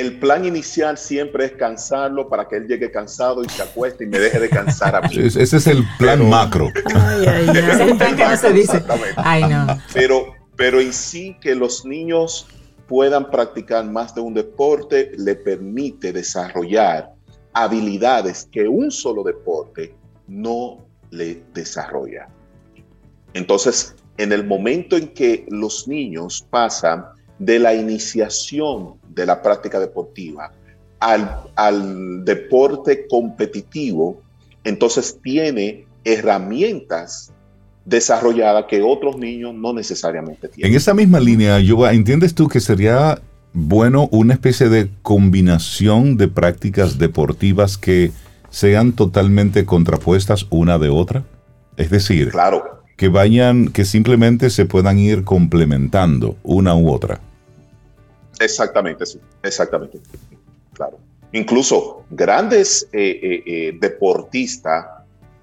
[0.00, 4.06] el plan inicial siempre es cansarlo para que él llegue cansado y se acueste y
[4.08, 5.16] me deje de cansar a mí.
[5.18, 6.70] Ese es el plan macro.
[6.94, 8.84] Ay, ay, Ese es el plan que no se dice.
[9.16, 9.66] Ay, no.
[9.92, 12.48] Pero pero en sí que los niños
[12.88, 17.12] puedan practicar más de un deporte le permite desarrollar
[17.52, 19.94] habilidades que un solo deporte
[20.26, 22.28] no le desarrolla.
[23.34, 27.04] Entonces, en el momento en que los niños pasan
[27.38, 30.52] de la iniciación de la práctica deportiva
[31.00, 34.22] al, al deporte competitivo,
[34.64, 37.32] entonces tiene herramientas
[37.84, 40.72] desarrolladas que otros niños no necesariamente tienen.
[40.72, 43.20] En esa misma línea, Yoga, ¿entiendes tú que sería
[43.52, 48.10] bueno una especie de combinación de prácticas deportivas que
[48.50, 51.24] sean totalmente contrapuestas una de otra?
[51.76, 52.82] Es decir, claro.
[52.96, 57.20] que vayan, que simplemente se puedan ir complementando una u otra.
[58.40, 59.98] Exactamente, sí, exactamente.
[60.72, 60.98] Claro.
[61.32, 64.86] Incluso grandes eh, eh, eh, deportistas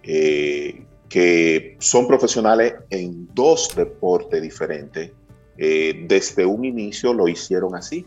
[0.01, 5.11] que son profesionales en dos deportes diferentes,
[5.55, 8.05] desde un inicio lo hicieron así.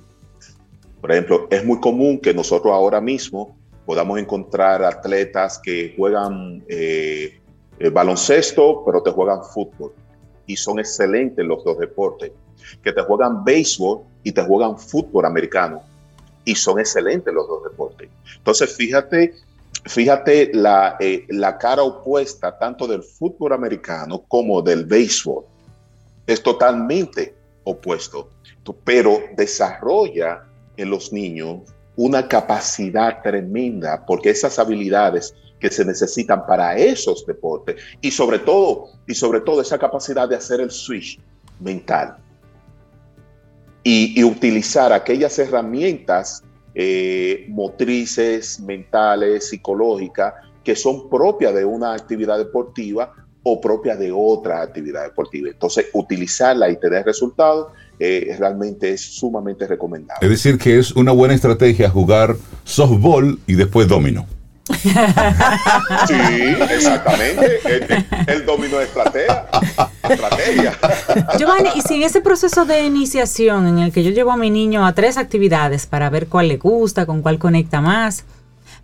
[1.00, 6.62] Por ejemplo, es muy común que nosotros ahora mismo podamos encontrar atletas que juegan
[7.92, 9.94] baloncesto, pero te juegan fútbol.
[10.46, 12.32] Y son excelentes los dos deportes.
[12.82, 15.84] Que te juegan béisbol y te juegan fútbol americano
[16.44, 18.08] y son excelentes los dos deportes.
[18.36, 19.34] Entonces, fíjate,
[19.84, 25.44] fíjate la, eh, la cara opuesta tanto del fútbol americano como del béisbol.
[26.26, 28.30] Es totalmente opuesto,
[28.82, 30.42] pero desarrolla
[30.76, 31.60] en los niños
[31.94, 38.88] una capacidad tremenda, porque esas habilidades que se necesitan para esos deportes y sobre todo
[39.06, 41.20] y sobre todo esa capacidad de hacer el switch
[41.60, 42.25] mental
[43.88, 46.42] y, utilizar aquellas herramientas
[46.74, 53.12] eh, motrices, mentales, psicológicas, que son propias de una actividad deportiva
[53.44, 55.50] o propias de otra actividad deportiva.
[55.50, 57.68] Entonces, utilizarla y tener resultados
[58.00, 60.18] eh, realmente es sumamente recomendable.
[60.20, 64.26] Es decir, que es una buena estrategia jugar softball y después domino.
[66.06, 66.14] Sí,
[66.70, 67.60] exactamente.
[68.26, 69.46] El, dominó de estrategia.
[70.02, 70.78] estrategia.
[71.38, 74.50] Giovanni, y si en ese proceso de iniciación en el que yo llevo a mi
[74.50, 78.24] niño a tres actividades para ver cuál le gusta, con cuál conecta más,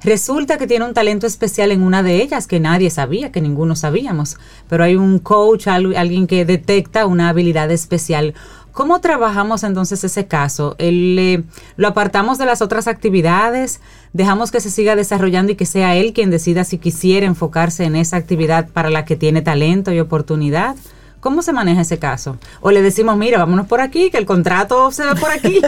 [0.04, 3.76] resulta que tiene un talento especial en una de ellas que nadie sabía, que ninguno
[3.76, 4.36] sabíamos,
[4.68, 8.34] pero hay un coach, alguien que detecta una habilidad especial
[8.72, 10.76] ¿Cómo trabajamos entonces ese caso?
[10.78, 11.44] El,
[11.76, 13.80] ¿Lo apartamos de las otras actividades?
[14.14, 17.96] ¿Dejamos que se siga desarrollando y que sea él quien decida si quisiera enfocarse en
[17.96, 20.74] esa actividad para la que tiene talento y oportunidad?
[21.20, 22.38] ¿Cómo se maneja ese caso?
[22.62, 25.60] ¿O le decimos, mira, vámonos por aquí, que el contrato se ve por aquí?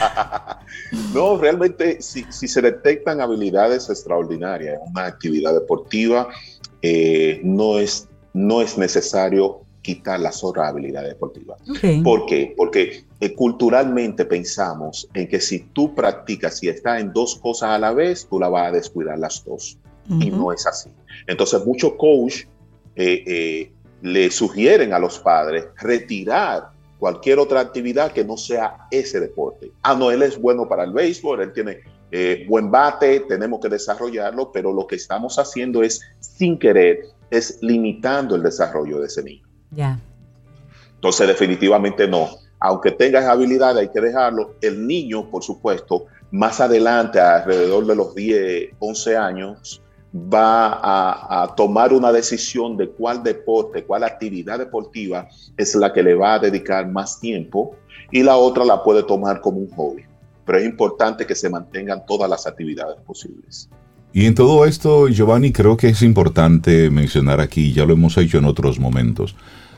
[1.14, 6.28] no, realmente si, se detectan habilidades extraordinarias en una actividad deportiva,
[6.82, 11.60] eh, no, es, no es necesario quitar las otras habilidades deportivas.
[12.02, 12.54] ¿Por qué?
[12.56, 17.78] Porque eh, culturalmente pensamos en que si tú practicas y estás en dos cosas a
[17.78, 19.78] la vez, tú la vas a descuidar las dos.
[20.18, 20.90] Y no es así.
[21.28, 22.42] Entonces, muchos coach
[22.96, 29.20] eh, eh, le sugieren a los padres retirar cualquier otra actividad que no sea ese
[29.20, 29.70] deporte.
[29.82, 31.78] Ah, no, él es bueno para el béisbol, él tiene
[32.48, 38.34] buen bate, tenemos que desarrollarlo, pero lo que estamos haciendo es, sin querer, es limitando
[38.34, 39.49] el desarrollo de ese niño.
[39.70, 39.98] Ya.
[40.94, 42.28] Entonces, definitivamente no.
[42.58, 44.56] Aunque tengas habilidad, hay que dejarlo.
[44.60, 49.82] El niño, por supuesto, más adelante, alrededor de los 10, 11 años,
[50.14, 50.80] va
[51.42, 56.34] a, tomar una decisión de cuál deporte, cuál actividad deportiva es la que le va
[56.34, 57.76] a dedicar más tiempo
[58.10, 60.04] y la otra la puede tomar como un hobby.
[60.44, 63.68] Pero es importante que se mantengan todas las actividades posibles.
[64.12, 68.38] Y en todo esto, Giovanni, creo que es importante mencionar aquí, ya lo hemos hecho
[68.38, 69.36] en otros momentos,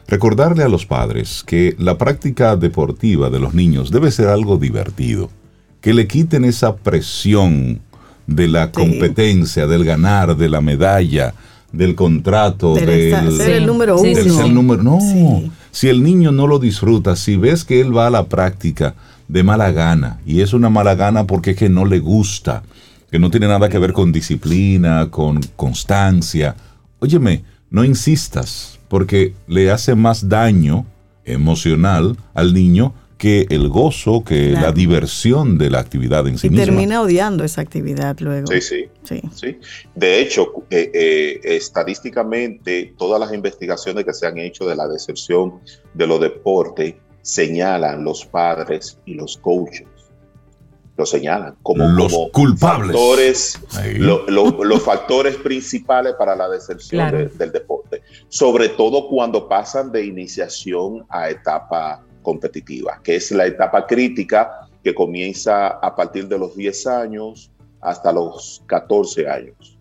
[0.09, 5.31] Recordarle a los padres que la práctica deportiva de los niños debe ser algo divertido,
[5.81, 7.81] que le quiten esa presión
[8.27, 11.35] de la competencia, del ganar, de la medalla,
[11.73, 14.49] del contrato, del, ser el número uno.
[14.49, 14.99] número, no,
[15.71, 18.95] si el niño no lo disfruta, si ves que él va a la práctica
[19.29, 22.63] de mala gana, y es una mala gana porque es que no le gusta,
[23.11, 26.55] que no tiene nada que ver con disciplina, con constancia,
[26.99, 30.85] óyeme, no insistas, porque le hace más daño
[31.25, 36.57] emocional al niño que el gozo, que la diversión de la actividad en sí y
[36.57, 38.49] termina odiando esa actividad luego.
[38.49, 39.23] Sí, sí.
[39.35, 39.59] sí.
[39.95, 45.61] De hecho, eh, eh, estadísticamente, todas las investigaciones que se han hecho de la deserción
[45.95, 49.87] de los deportes señalan los padres y los coaches
[50.97, 52.93] lo señalan como los culpables.
[52.93, 53.61] Factores,
[53.99, 61.31] los factores principales para la deserción del deporte, sobre todo cuando pasan de iniciación a
[61.31, 67.51] etapa competitiva, que es la etapa crítica que comienza a partir de los 10 años
[67.81, 69.79] hasta los 14 años.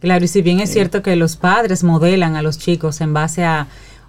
[0.00, 3.44] Claro, y si bien es cierto que los padres modelan a los chicos en base
[3.44, 3.66] a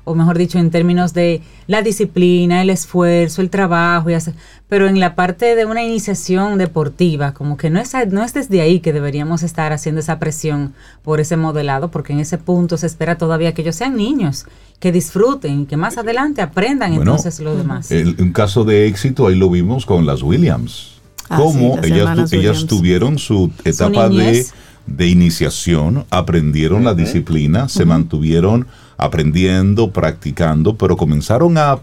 [0.07, 4.33] o mejor dicho, en términos de la disciplina, el esfuerzo, el trabajo, y hacer,
[4.69, 8.61] pero en la parte de una iniciación deportiva, como que no es, no es desde
[8.61, 12.87] ahí que deberíamos estar haciendo esa presión por ese modelado, porque en ese punto se
[12.87, 14.45] espera todavía que ellos sean niños,
[14.79, 17.89] que disfruten, que más adelante aprendan entonces lo demás.
[17.91, 23.17] un caso de éxito ahí lo vimos con las Williams, ah, como ellas, ellas tuvieron
[23.17, 24.45] su etapa de,
[24.85, 28.67] de, iniciación, aprendieron la disciplina, se mantuvieron
[28.97, 31.79] aprendiendo, practicando, pero comenzaron a,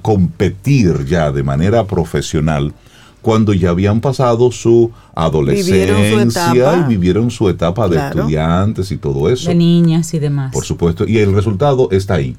[0.00, 2.72] competir ya de manera profesional
[3.20, 9.50] cuando ya habían pasado su adolescencia y vivieron su etapa de estudiantes y todo eso.
[9.50, 10.52] De niñas y demás.
[10.52, 12.34] Por supuesto, y el resultado está ahí.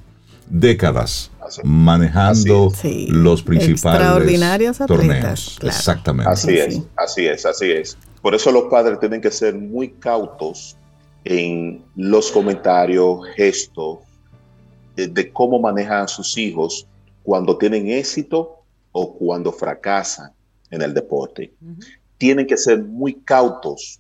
[0.50, 1.30] Décadas
[1.64, 2.72] manejando
[3.10, 5.60] los principales torneos.
[5.62, 6.32] Exactamente.
[6.32, 7.98] Así es, así es, así es.
[8.22, 10.76] Por eso los padres tienen que ser muy cautos
[11.24, 14.00] en los comentarios, gestos,
[14.96, 16.88] de, cómo manejan a sus hijos
[17.24, 20.32] cuando tienen éxito o cuando fracasan
[20.72, 21.54] en el deporte.
[22.18, 24.00] Tienen que ser muy cautos,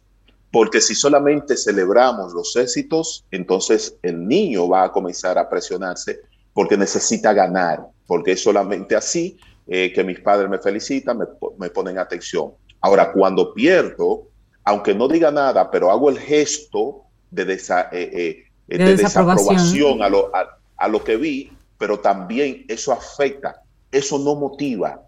[0.52, 6.22] porque si solamente celebramos los éxitos, entonces el niño va a comenzar a presionarse
[6.54, 9.38] porque necesita ganar, porque es solamente así
[9.68, 11.18] eh, que mis padres me felicitan,
[11.58, 12.54] me, ponen atención.
[12.80, 14.28] Ahora, cuando pierdo,
[14.64, 20.34] aunque no diga nada, pero hago el gesto de, eh, eh, de, desaprobación a, lo,
[20.36, 20.58] a
[20.88, 23.62] lo que vi, pero también eso afecta,
[23.92, 25.02] eso no motiva,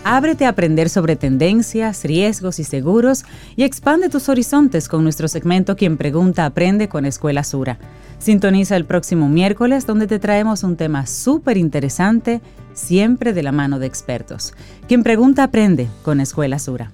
[0.10, 3.26] Ábrete a aprender sobre tendencias, riesgos y seguros
[3.58, 7.78] y expande tus horizontes con nuestro segmento Quien Pregunta Aprende con Escuela Sura.
[8.18, 12.40] Sintoniza el próximo miércoles donde te traemos un tema súper interesante,
[12.74, 14.54] siempre de la mano de expertos.
[14.88, 16.94] Quien Pregunta Aprende con Escuela Sura.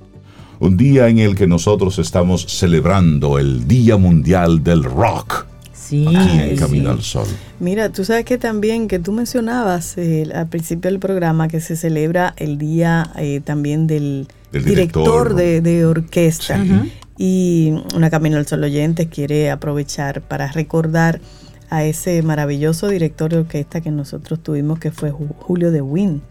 [0.60, 5.53] Un día en el que nosotros estamos celebrando el Día Mundial del Rock
[5.94, 7.28] Sí, aquí en Camino al Sol.
[7.60, 11.76] Mira, tú sabes que también que tú mencionabas eh, al principio del programa que se
[11.76, 16.64] celebra el día eh, también del, director, de, orquesta.
[17.18, 21.22] Y una Camino al Sol oyente quiere aprovechar para recordar
[21.70, 26.22] a ese maravilloso director de orquesta que nosotros tuvimos, que fue Julio de Wynn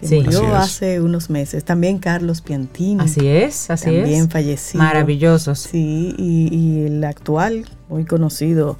[0.00, 1.64] que murió hace unos meses.
[1.64, 3.02] También Carlos Piantini.
[3.02, 4.02] Así es, así es.
[4.02, 4.78] También falleció.
[4.78, 5.58] Maravillosos.
[5.58, 8.78] Sí, y, el actual, muy conocido,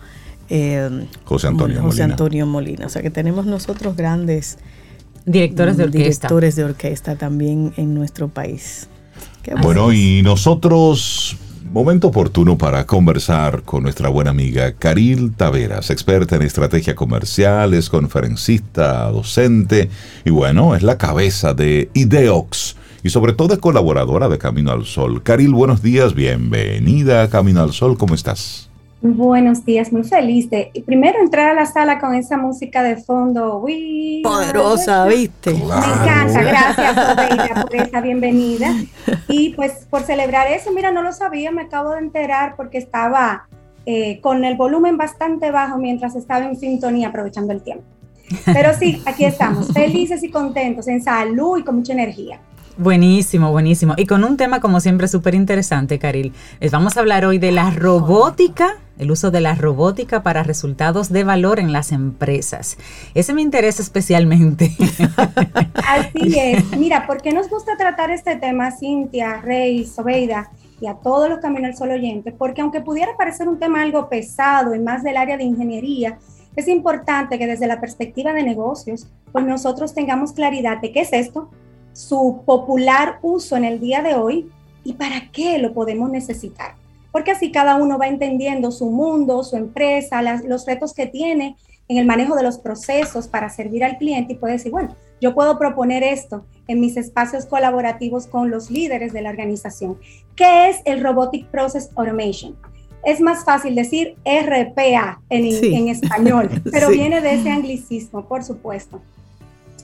[0.49, 2.87] eh, José Antonio José Antonio Molina.
[2.87, 4.59] O sea que tenemos nosotros grandes
[5.25, 6.29] directores de orquesta.
[6.29, 8.89] Directores de orquesta también en nuestro país.
[9.63, 11.37] bueno, y nosotros
[11.73, 17.91] Momento oportuno para conversar con nuestra buena amiga Caril Taveras, experta en estrategia comercial, es
[17.91, 19.91] conferencista, docente
[20.25, 24.87] y bueno, es la cabeza de Ideox y sobre todo es colaboradora de Camino al
[24.87, 25.23] Sol.
[25.23, 28.71] Caril, buenos días, bienvenida a Camino al Sol, ¿cómo estás?
[29.15, 33.59] Buenos días, muy feliz de primero entrar a la sala con esa música de fondo.
[33.59, 35.53] Uy, Poderosa, ¿viste?
[35.53, 38.75] Me encanta, gracias por esa bienvenida.
[39.29, 43.47] Y pues por celebrar eso, mira, no lo sabía, me acabo de enterar porque estaba
[43.85, 47.85] eh, con el volumen bastante bajo mientras estaba en sintonía aprovechando el tiempo.
[48.45, 52.41] Pero sí, aquí estamos, felices y contentos, en salud y con mucha energía.
[52.79, 53.95] Buenísimo, buenísimo.
[53.97, 56.35] Y con un tema como siempre súper interesante, Caril.
[56.61, 61.11] Les vamos a hablar hoy de la robótica, el uso de la robótica para resultados
[61.11, 62.77] de valor en las empresas.
[63.15, 64.77] Ese me interesa especialmente.
[65.75, 66.71] Así es.
[66.79, 70.51] Mira, ¿por qué nos gusta tratar este tema, Cintia, Rey, Sobeida?
[70.79, 74.11] y a todos los Caminos al Sol oyentes, porque aunque pudiera parecer un tema algo
[74.11, 76.19] pesado y más del área de ingeniería,
[76.55, 81.13] es importante que desde la perspectiva de negocios, pues nosotros tengamos claridad de qué es
[81.13, 81.51] esto,
[81.97, 84.51] su popular uso en el día de hoy
[84.85, 86.75] y para qué lo podemos necesitar.
[87.11, 91.57] Porque así cada uno va entendiendo su mundo, su empresa, los retos que tiene
[91.89, 95.35] en el manejo de los procesos para servir al cliente y puede decir, bueno, yo
[95.35, 99.97] puedo proponer esto en mis espacios colaborativos con los líderes de la organización.
[100.35, 102.57] ¿Qué es el Robotic Process Automation?
[103.05, 109.01] Es más fácil decir RPA en, español, pero viene de ese anglicismo, por supuesto.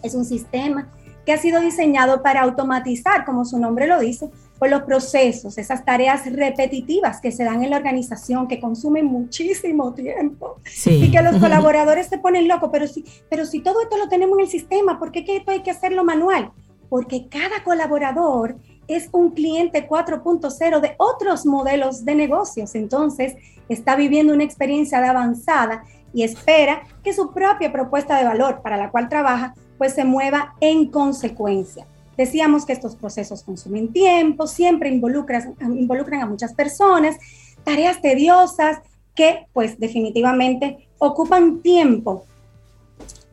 [0.03, 0.91] Es un sistema
[1.25, 5.85] que ha sido diseñado para automatizar, como su nombre lo dice, por los procesos, esas
[5.85, 10.57] tareas repetitivas que se dan en la organización, que consumen muchísimo tiempo.
[10.87, 14.39] Y que los colaboradores se ponen locos, pero si, pero si todo esto lo tenemos
[14.39, 16.53] en el sistema, ¿por qué esto hay que hacerlo manual?
[16.89, 18.57] Porque cada colaborador
[18.87, 23.35] es un cliente 4.0 de otros modelos de negocios, entonces
[23.69, 28.77] está viviendo una experiencia de avanzada y espera que su propia propuesta de valor para
[28.77, 31.89] la cual trabaja pues se mueva en consecuencia.
[32.17, 37.17] Decíamos que estos procesos consumen tiempo, siempre involucran, involucran a muchas personas,
[37.65, 38.79] tareas tediosas
[39.13, 42.27] que pues definitivamente ocupan tiempo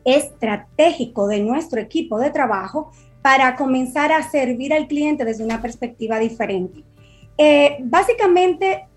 [0.04, 2.90] estratégico de nuestro equipo de trabajo
[3.22, 6.82] para comenzar a servir al cliente desde una perspectiva diferente.
[7.38, 8.88] Eh, básicamente,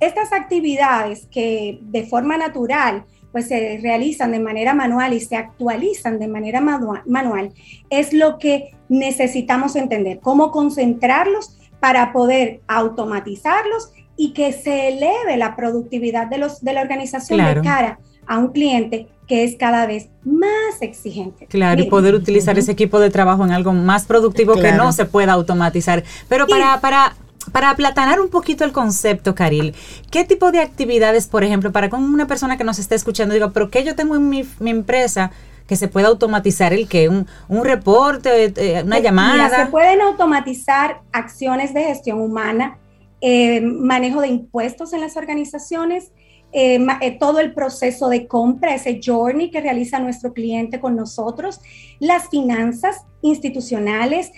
[0.00, 6.18] estas actividades que de forma natural pues se realizan de manera manual y se actualizan
[6.18, 7.52] de manera manual,
[7.90, 15.56] es lo que necesitamos entender, cómo concentrarlos para poder automatizarlos y que se eleve la
[15.56, 20.08] productividad de, los, de la organización de cara a un cliente que es cada vez
[20.24, 21.46] más exigente.
[21.46, 25.04] Claro, y poder utilizar ese equipo de trabajo en algo más productivo que no se
[25.04, 26.02] pueda automatizar.
[26.28, 27.14] Pero para, para
[27.52, 29.74] para aplatanar un poquito el concepto, Caril,
[30.10, 33.50] ¿qué tipo de actividades, por ejemplo, para con una persona que nos esté escuchando, digo,
[33.52, 35.30] pero ¿qué yo tengo en mi, empresa
[35.66, 39.64] que se pueda automatizar el que un, un, reporte, eh, una llamada?
[39.64, 42.78] se pueden automatizar acciones de gestión humana,
[43.20, 46.12] eh, manejo de impuestos en las organizaciones,
[46.52, 51.60] eh, todo el proceso de compra, ese journey que realiza nuestro cliente con nosotros,
[52.00, 54.32] las finanzas institucionales,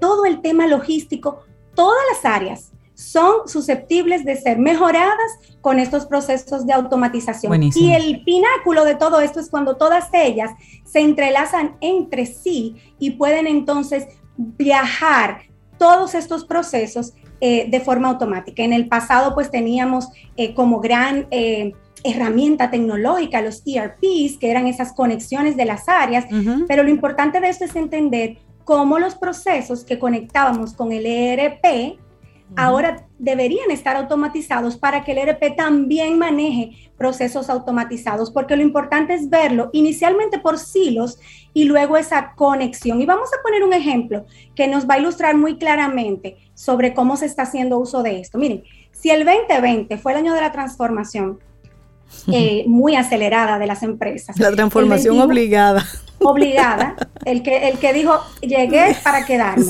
[0.00, 1.40] todo el tema logístico,
[1.76, 7.62] todas las áreas son susceptibles de ser mejoradas con estos procesos de automatización.
[7.62, 10.50] Y el pináculo de todo esto es cuando todas ellas
[10.84, 14.06] se entrelazan entre sí y pueden entonces
[14.36, 15.42] viajar
[15.78, 17.12] todos estos procesos
[17.42, 18.62] eh, de forma automática.
[18.62, 21.28] En el pasado pues teníamos eh, como gran...
[21.30, 21.74] Eh,
[22.04, 26.26] herramienta tecnológica, los ERPs, que eran esas conexiones de las áreas,
[26.68, 32.00] pero lo importante de esto es entender cómo los procesos que conectábamos con el ERP
[32.56, 39.14] ahora deberían estar automatizados para que el ERP también maneje procesos automatizados, porque lo importante
[39.14, 41.20] es verlo inicialmente por silos
[41.54, 43.00] y luego esa conexión.
[43.00, 47.16] Y vamos a poner un ejemplo que nos va a ilustrar muy claramente sobre cómo
[47.16, 48.36] se está haciendo uso de esto.
[48.36, 51.38] Miren, si el 2020 fue el año de la transformación,
[52.32, 54.38] eh, muy acelerada de las empresas.
[54.38, 55.86] La transformación obligada.
[56.20, 56.96] Obligada.
[57.24, 59.64] El que, el que dijo, llegué para quedarme.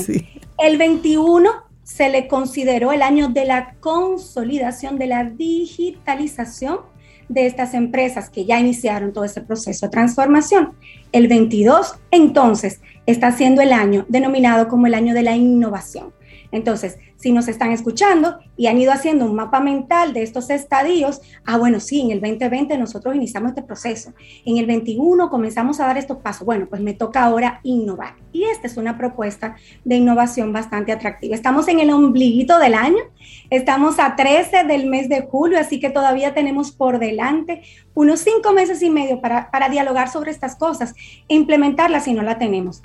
[0.59, 1.49] El 21
[1.81, 6.81] se le consideró el año de la consolidación de la digitalización
[7.29, 10.73] de estas empresas que ya iniciaron todo ese proceso de transformación.
[11.11, 16.13] El 22, entonces, está siendo el año denominado como el año de la innovación.
[16.51, 21.21] Entonces, si nos están escuchando y han ido haciendo un mapa mental de estos estadios,
[21.45, 24.13] ah, bueno, sí, en el 2020 nosotros iniciamos este proceso,
[24.45, 28.15] en el 21 comenzamos a dar estos pasos, bueno, pues me toca ahora innovar.
[28.31, 31.35] Y esta es una propuesta de innovación bastante atractiva.
[31.35, 33.03] Estamos en el ombliguito del año,
[33.49, 37.63] estamos a 13 del mes de julio, así que todavía tenemos por delante
[37.95, 40.93] unos cinco meses y medio para, para dialogar sobre estas cosas
[41.27, 42.83] e implementarlas si no la tenemos.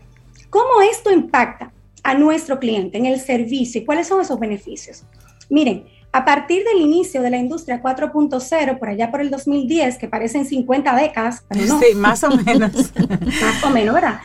[0.49, 1.72] ¿Cómo esto impacta?
[2.03, 3.80] A nuestro cliente en el servicio.
[3.80, 5.05] ¿Y cuáles son esos beneficios?
[5.48, 10.09] Miren, a partir del inicio de la industria 4.0, por allá por el 2010, que
[10.09, 11.80] parecen 50 décadas, pero no.
[11.80, 12.72] Sí, más o menos.
[12.96, 14.20] más o menos, ¿verdad?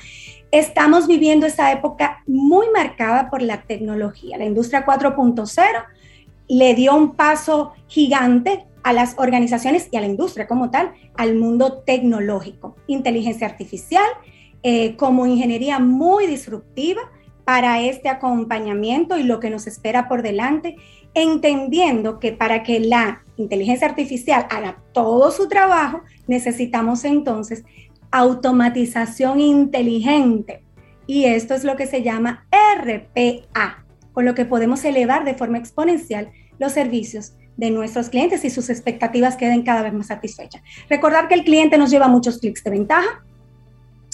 [0.51, 4.38] Estamos viviendo esa época muy marcada por la tecnología.
[4.38, 5.86] La industria 4.0
[6.49, 11.36] le dio un paso gigante a las organizaciones y a la industria como tal, al
[11.36, 12.75] mundo tecnológico.
[12.88, 14.05] Inteligencia artificial,
[14.63, 17.01] eh, como ingeniería muy disruptiva,
[17.48, 20.76] para este acompañamiento y lo que nos espera por delante,
[21.14, 27.64] entendiendo que para que la inteligencia artificial haga todo su trabajo, necesitamos entonces
[28.12, 30.62] automatización inteligente.
[31.06, 35.58] Y esto es lo que se llama RPA, con lo que podemos elevar de forma
[35.58, 36.30] exponencial
[36.60, 40.62] los servicios de nuestros clientes y sus expectativas queden cada vez más satisfechas.
[40.89, 43.24] Recordar que el cliente nos lleva muchos clics de ventaja,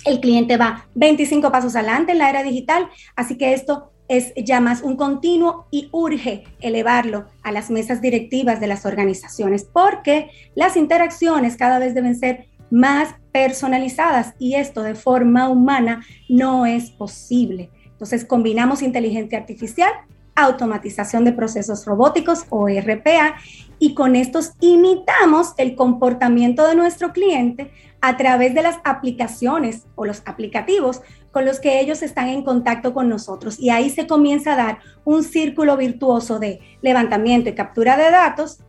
[0.06, 4.60] el cliente va 25 pasos adelante en la era digital, así que esto es ya
[4.60, 10.76] más un continuo y urge elevarlo a las mesas directivas de las organizaciones porque las
[10.76, 17.70] interacciones cada vez deben ser más personalizadas y esto de forma humana no es posible.
[17.86, 19.91] Entonces combinamos inteligencia artificial,
[20.36, 23.36] automatización de procesos robóticos o RPA
[23.80, 27.72] y con estos imitamos el comportamiento de nuestro cliente
[28.04, 31.01] a través de las aplicaciones o los aplicativos
[31.32, 33.58] con los que ellos están en contacto con nosotros.
[33.58, 38.60] Y ahí se comienza a dar un círculo virtuoso de levantamiento y captura de datos,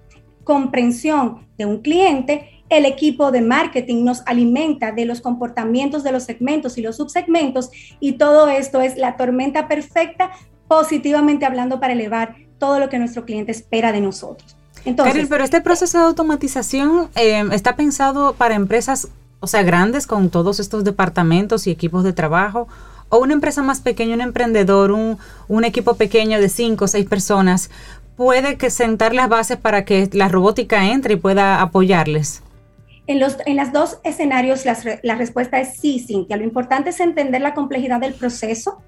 [0.45, 6.22] comprensión de un cliente, el equipo de marketing nos alimenta de los comportamientos de los
[6.22, 10.30] segmentos y los subsegmentos y todo esto es la tormenta perfecta
[10.68, 14.57] positivamente hablando para elevar todo lo que nuestro cliente espera de nosotros.
[14.85, 19.09] Entonces, pero este proceso de automatización eh, está pensado para empresas
[19.45, 22.66] o sea, grandes con todos estos departamentos y equipos de trabajo,
[23.11, 25.18] o una empresa más pequeña, un emprendedor, un,
[25.49, 27.70] un equipo pequeño de cinco o seis personas,
[28.16, 32.42] puede que sentar las bases para que la robótica entre y pueda apoyarles?
[33.07, 34.64] En los en las dos escenarios
[35.03, 36.38] la respuesta es sí, Cintia.
[36.38, 38.80] Lo importante es entender la complejidad del proceso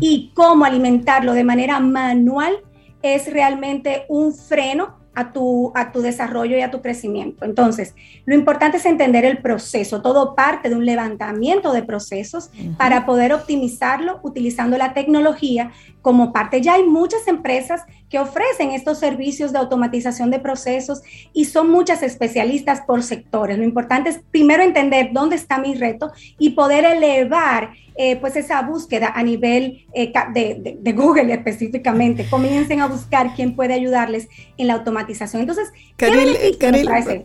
[0.00, 2.58] y cómo alimentarlo de manera manual
[3.00, 7.44] es realmente un freno a tu, a tu desarrollo y a tu crecimiento.
[7.44, 7.94] Entonces,
[8.24, 13.32] lo importante es entender el proceso, todo parte de un levantamiento de procesos para poder
[13.32, 15.70] optimizarlo utilizando la tecnología
[16.04, 16.60] como parte.
[16.60, 17.80] Ya hay muchas empresas
[18.10, 21.00] que ofrecen estos servicios de automatización de procesos
[21.32, 23.56] y son muchas especialistas por sectores.
[23.56, 28.60] Lo importante es primero entender dónde está mi reto y poder elevar eh, pues esa
[28.60, 32.26] búsqueda a nivel eh, de, Google específicamente.
[32.28, 34.28] Comiencen a buscar quién puede ayudarles
[34.58, 35.40] en la automatización.
[35.40, 36.36] Entonces, Caril,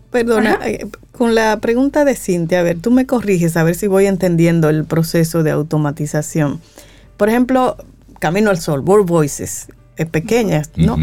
[0.09, 3.87] perdona, eh, con la pregunta de Cintia, a ver, tú me corriges, a ver si
[3.87, 6.61] voy entendiendo el proceso de automatización.
[7.17, 7.75] Por ejemplo,
[8.19, 10.97] Camino al Sol, World Voices, es pequeña, ¿no?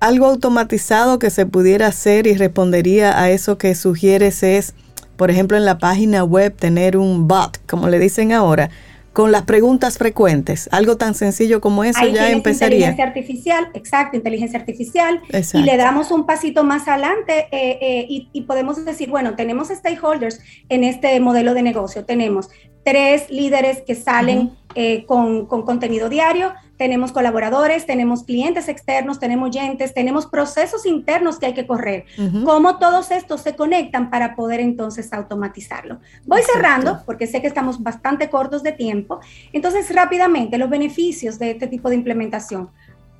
[0.00, 4.74] Algo automatizado que se pudiera hacer y respondería a eso que sugieres es
[5.16, 8.70] por ejemplo, en la página web tener un bot, como le dicen ahora,
[9.12, 10.68] con las preguntas frecuentes.
[10.72, 12.90] Algo tan sencillo como eso ya empezaría.
[12.90, 15.20] Inteligencia artificial, exacto, inteligencia artificial.
[15.52, 20.40] Y le damos un pasito más adelante eh, eh, y, podemos decir, bueno, tenemos stakeholders
[20.68, 22.04] en este modelo de negocio.
[22.04, 22.50] Tenemos
[22.84, 29.94] tres líderes que salen eh, con, contenido diario, tenemos colaboradores, tenemos clientes externos, tenemos oyentes,
[29.94, 32.04] tenemos procesos internos que hay que correr.
[32.44, 36.00] ¿Cómo todos estos se conectan para poder entonces automatizarlo?
[36.26, 39.20] Voy cerrando porque sé que estamos bastante cortos de tiempo.
[39.52, 42.70] Entonces, rápidamente, los beneficios de este tipo de implementación.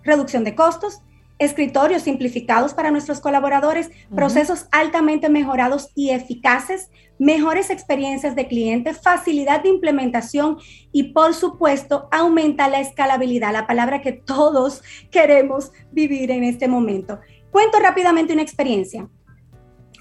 [0.02, 1.00] Reducción de costos,
[1.44, 9.62] escritorios simplificados para nuestros colaboradores, procesos altamente mejorados y eficaces, mejores experiencias de cliente, facilidad
[9.62, 10.58] de implementación
[10.92, 17.20] y por supuesto aumenta la escalabilidad, la palabra que todos queremos vivir en este momento.
[17.50, 19.08] Cuento rápidamente una experiencia.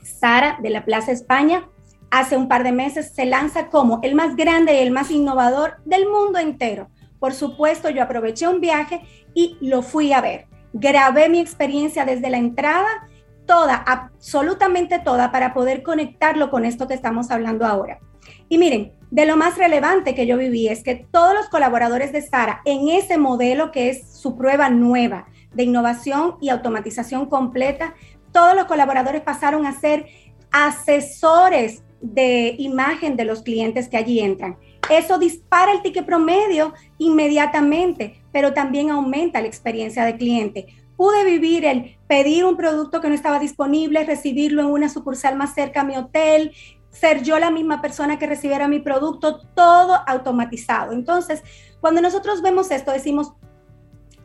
[0.02, 1.70] Sara de la Plaza España
[2.10, 5.78] hace un par de meses se lanza como el más grande y el más innovador
[5.86, 6.90] del mundo entero.
[7.20, 9.02] Por supuesto, yo aproveché un viaje
[9.34, 13.08] y lo fui a ver grabé mi experiencia desde la entrada,
[13.46, 18.00] toda, absolutamente toda, para poder conectarlo con esto que estamos hablando ahora.
[18.50, 22.22] Y miren, de lo más relevante que yo viví es que todos los colaboradores de
[22.22, 27.94] Sara en ese modelo que es su prueba nueva de innovación y automatización completa,
[28.32, 30.08] todos los colaboradores pasaron a ser
[30.52, 34.58] asesores de imagen de los clientes que allí entran.
[34.90, 40.68] Eso dispara el ticket promedio inmediatamente, pero también aumenta la experiencia de cliente.
[40.98, 45.54] Pude vivir el pedir un producto que no estaba disponible, recibirlo en una sucursal más
[45.54, 46.52] cerca a mi hotel,
[46.90, 50.92] ser yo la misma persona que recibiera mi producto, todo automatizado.
[50.92, 51.42] Entonces,
[51.82, 53.34] cuando nosotros vemos esto, decimos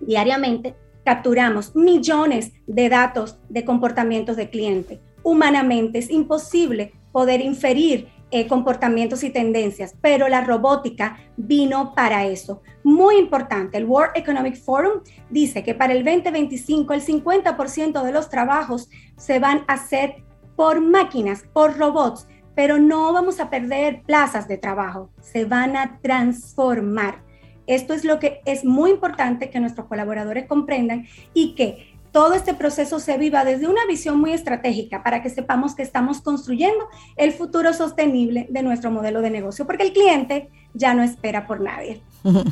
[0.00, 5.00] diariamente, capturamos millones de datos de comportamientos de cliente.
[5.22, 12.62] Humanamente es imposible poder inferir eh, comportamientos y tendencias, pero la robótica vino para eso.
[12.84, 15.00] Muy importante, el World Economic Forum
[15.30, 20.24] dice que para el 2025 el 50% de los trabajos se van a hacer
[20.56, 26.00] por máquinas, por robots, pero no vamos a perder plazas de trabajo, se van a
[26.02, 27.22] transformar.
[27.68, 32.54] Esto es lo que es muy importante que nuestros colaboradores comprendan y que todo este
[32.54, 36.84] proceso se viva desde una visión muy estratégica para que sepamos que estamos construyendo
[37.16, 41.60] el futuro sostenible de nuestro modelo de negocio, porque el cliente ya no espera por
[41.60, 42.00] nadie.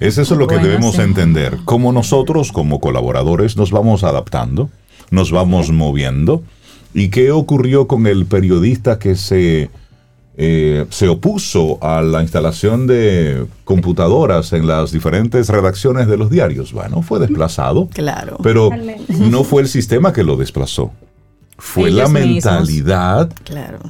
[0.00, 1.58] Es eso lo que debemos entender.
[1.64, 4.70] Como nosotros, como colaboradores, nos vamos adaptando,
[5.12, 6.42] nos vamos moviendo.
[6.94, 9.70] ¿Y qué ocurrió con el periodista que se
[10.40, 16.72] eh, se opuso a la instalación de computadoras en las diferentes redacciones de los diarios.
[16.72, 17.88] Bueno, fue desplazado.
[17.92, 18.38] Claro.
[18.40, 18.70] Pero
[19.18, 20.92] no fue el sistema que lo desplazó.
[21.58, 23.32] Fue la mentalidad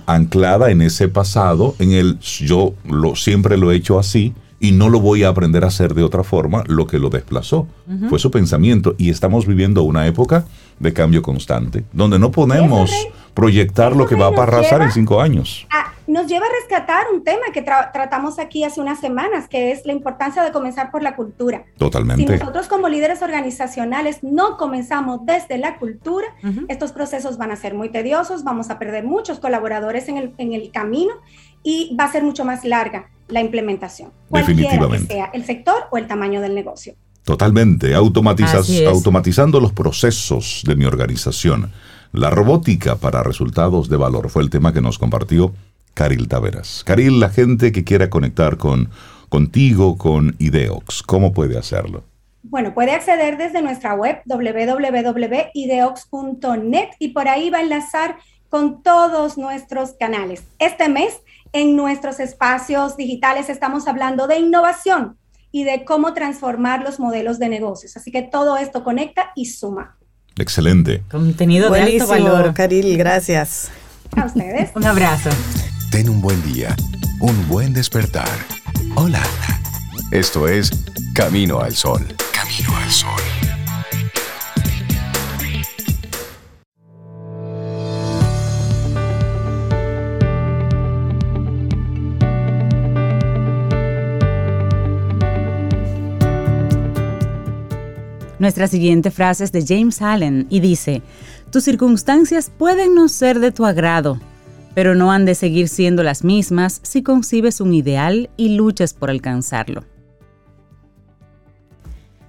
[0.07, 4.88] anclada en ese pasado, en el yo lo, siempre lo he hecho así y no
[4.88, 7.66] lo voy a aprender a hacer de otra forma, lo que lo desplazó.
[8.09, 10.46] Fue su pensamiento y estamos viviendo una época
[10.78, 12.90] de cambio constante, donde no podemos
[13.34, 15.66] proyectar lo que va a arrasar en cinco años
[16.09, 19.92] nos lleva a rescatar un tema que tratamos aquí hace unas semanas, que es la
[19.92, 21.64] importancia de comenzar por la cultura.
[21.76, 22.24] Totalmente.
[22.24, 26.26] Si nosotros como líderes organizacionales no comenzamos desde la cultura,
[26.68, 30.54] estos procesos van a ser muy tediosos, vamos a perder muchos colaboradores en el, en
[30.54, 31.12] el camino
[31.62, 34.11] y va a ser mucho más larga la implementación.
[34.30, 35.09] Definitivamente.
[35.09, 36.94] Que sea el sector o el tamaño del negocio.
[37.24, 37.94] Totalmente.
[37.94, 41.70] Automatizas, automatizando los procesos de mi organización.
[42.12, 45.52] La robótica para resultados de valor fue el tema que nos compartió
[45.95, 46.82] Caril Taveras.
[46.84, 48.91] Caril, la gente que quiera conectar con
[49.28, 52.05] contigo, con Ideox, ¿cómo puede hacerlo?
[52.43, 55.49] Bueno, puede acceder desde nuestra web www.ideox.net
[56.99, 58.16] y por ahí va a enlazar
[58.49, 60.45] con todos nuestros canales.
[60.59, 61.18] Este mes,
[61.53, 65.18] en nuestros espacios digitales, estamos hablando de innovación
[65.53, 67.97] y de cómo transformar los modelos de negocios.
[67.97, 69.99] Así que todo esto conecta y suma.
[70.39, 71.03] Excelente.
[71.11, 72.55] Contenido de alto valor.
[72.55, 73.70] Caril, gracias.
[74.16, 74.70] A ustedes.
[74.74, 75.30] Un abrazo.
[75.99, 76.76] Ten un buen día,
[77.18, 78.28] un buen despertar.
[78.94, 79.20] Hola.
[80.12, 80.70] Esto es
[81.12, 82.07] Camino al Sol.
[82.32, 83.20] Camino al Sol.
[98.38, 101.03] Nuestra siguiente frase es de James Allen y dice,
[101.51, 104.20] tus circunstancias pueden no ser de tu agrado,
[104.78, 109.10] pero no han de seguir siendo las mismas si concibes un ideal y luchas por
[109.10, 109.82] alcanzarlo.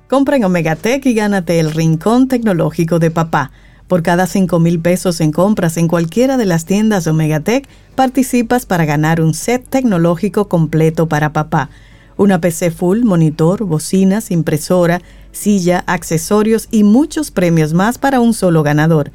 [0.07, 3.51] Compra en Omegatech y gánate el rincón tecnológico de papá.
[3.87, 8.65] Por cada 5 mil pesos en compras en cualquiera de las tiendas de Omegatech, participas
[8.65, 11.69] para ganar un set tecnológico completo para papá.
[12.17, 18.63] Una PC full, monitor, bocinas, impresora, silla, accesorios y muchos premios más para un solo
[18.63, 19.11] ganador.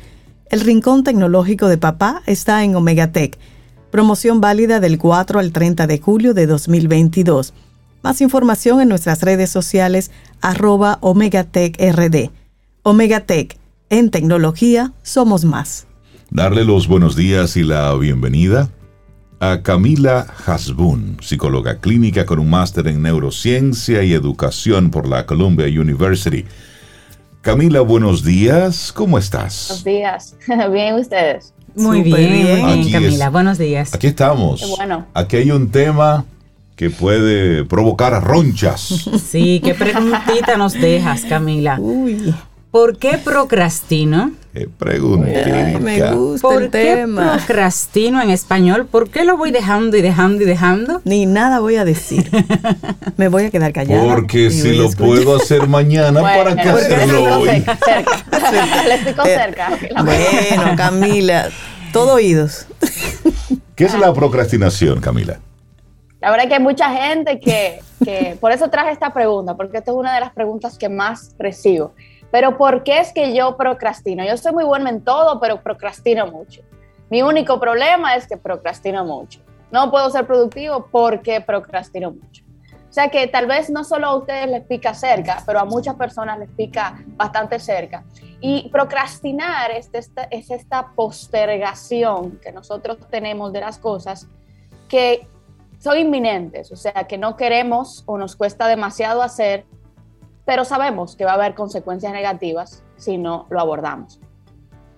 [0.55, 3.37] El Rincón Tecnológico de Papá está en Omegatech.
[3.91, 7.53] Promoción válida del 4 al 30 de julio de 2022.
[8.05, 12.31] Más información en nuestras redes sociales arroba OmegatechRD.
[12.85, 13.59] Omegatech,
[13.91, 15.89] en tecnología somos más.
[16.31, 18.71] Darle los buenos días y la bienvenida
[19.41, 25.67] a Camila Hasbun, psicóloga clínica con un máster en neurociencia y educación por la Columbia
[25.67, 26.45] University.
[27.45, 28.91] Camila, buenos días.
[28.91, 29.67] ¿Cómo estás?
[29.69, 30.37] Buenos días.
[30.73, 31.53] bien, ustedes.
[31.75, 33.29] Muy bien, Camila.
[33.29, 33.93] buenos días.
[33.93, 34.67] Aquí estamos.
[34.79, 35.05] bueno.
[35.13, 36.25] Aquí hay un tema
[36.75, 39.11] que puede provocar ronchas.
[39.23, 41.77] Sí, qué preguntita nos dejas, Camila.
[41.79, 42.35] Uy.
[42.75, 44.33] ¿Por qué procrastino?
[44.53, 45.79] Qué preguntita.
[45.79, 47.37] Me gusta ¿Por el qué tema.
[47.37, 48.87] procrastino en español?
[48.87, 51.01] ¿Por qué lo voy dejando y dejando y dejando?
[51.05, 52.29] Ni nada voy a decir.
[53.17, 54.03] Me voy a quedar callada.
[54.13, 57.49] Porque si lo puedo hacer mañana, ¿para qué hacerlo hoy?
[57.85, 59.71] cerca, le explicó Eh, cerca.
[60.03, 61.51] Bueno, Camila,
[61.93, 62.67] todo oídos.
[63.77, 65.39] ¿Qué es la procrastinación, Camila?
[66.21, 69.77] La verdad es que hay mucha gente que, que, por eso traje esta pregunta, porque
[69.77, 71.93] esta es una de las preguntas que más recibo.
[72.35, 74.25] Pero ¿por qué es que yo procrastino?
[74.25, 76.63] Yo soy muy buena en todo, pero procrastino mucho.
[77.09, 79.39] Mi único problema es que procrastino mucho.
[79.71, 82.43] No puedo ser productivo porque procrastino mucho.
[82.91, 85.95] O sea que tal vez no solo a ustedes les pica cerca, pero a muchas
[85.95, 88.03] personas les pica bastante cerca.
[88.41, 94.27] Y procrastinar es esta, es esta postergación que nosotros tenemos de las cosas
[94.89, 95.29] que
[95.79, 99.67] son inminentes, o sea, que no queremos o nos cuesta demasiado hacer,
[100.45, 104.21] pero sabemos que va a haber consecuencias negativas si no lo abordamos.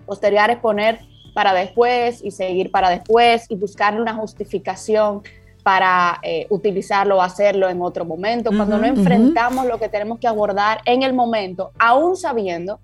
[0.05, 0.99] Postergar es poner
[1.33, 5.21] para después y seguir para después y buscarle una justificación
[5.63, 10.27] para eh, utilizarlo o hacerlo en otro momento, cuando no enfrentamos lo que tenemos que
[10.27, 12.79] abordar en el momento, aún sabiendo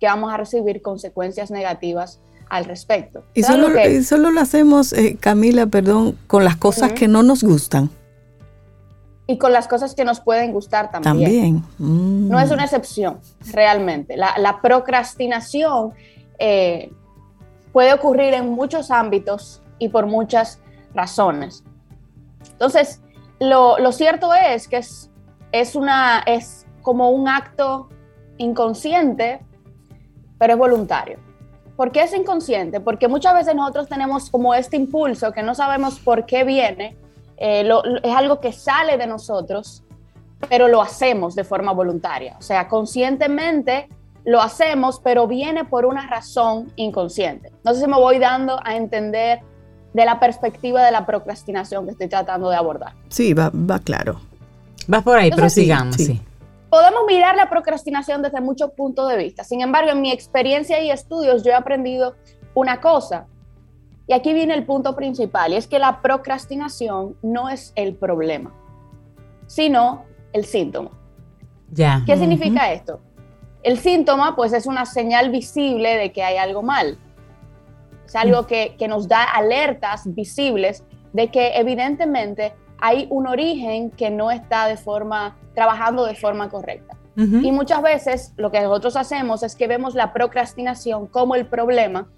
[0.00, 3.22] que vamos a recibir consecuencias negativas al respecto.
[3.34, 6.92] Y ¿Saben solo, lo que- y solo lo hacemos, eh, Camila, perdón, con las cosas
[6.92, 7.88] que no nos gustan.
[9.26, 11.14] Y con las cosas que nos pueden gustar también.
[11.14, 12.28] También.
[12.28, 13.20] No es una excepción,
[13.52, 14.16] realmente.
[14.16, 15.94] La, procrastinación
[16.38, 16.92] eh,
[17.72, 20.60] puede ocurrir en muchos ámbitos y por muchas
[20.94, 21.64] razones.
[22.52, 23.00] Entonces,
[23.40, 25.10] lo, cierto es que es,
[25.52, 27.88] es, una, es como un acto
[28.36, 29.40] inconsciente,
[30.38, 31.18] pero es voluntario.
[31.76, 32.80] ¿Por qué es inconsciente?
[32.80, 36.96] Porque muchas veces nosotros tenemos como este impulso que no sabemos por qué viene,
[37.36, 37.68] eh,
[38.02, 39.82] es algo que sale de nosotros,
[40.48, 42.36] pero lo hacemos de forma voluntaria.
[42.38, 43.88] O sea, conscientemente
[44.24, 47.52] lo hacemos, pero viene por una razón inconsciente.
[47.64, 49.40] No sé si me voy dando a entender
[49.92, 52.92] de la perspectiva de la procrastinación que estoy tratando de abordar.
[53.08, 54.20] Sí, va, va claro.
[54.92, 56.20] Va por ahí, pero sigamos, sí.
[56.68, 59.44] Podemos mirar la procrastinación desde muchos puntos de vista.
[59.44, 62.16] Sin embargo, en mi experiencia y estudios yo he aprendido
[62.54, 63.26] una cosa.
[64.06, 68.52] Y aquí viene el punto principal, y es que la procrastinación no es el problema,
[69.46, 70.90] sino el síntoma.
[71.70, 72.02] Ya.
[72.04, 73.00] ¿Qué significa esto?
[73.62, 76.98] El síntoma, pues, es una señal visible de que hay algo mal.
[78.06, 80.84] Es algo que, nos da alertas visibles
[81.14, 86.96] de que evidentemente hay un origen que no está de forma, trabajando de forma correcta.
[87.16, 92.08] Y muchas veces lo que nosotros hacemos es que vemos la procrastinación como el problema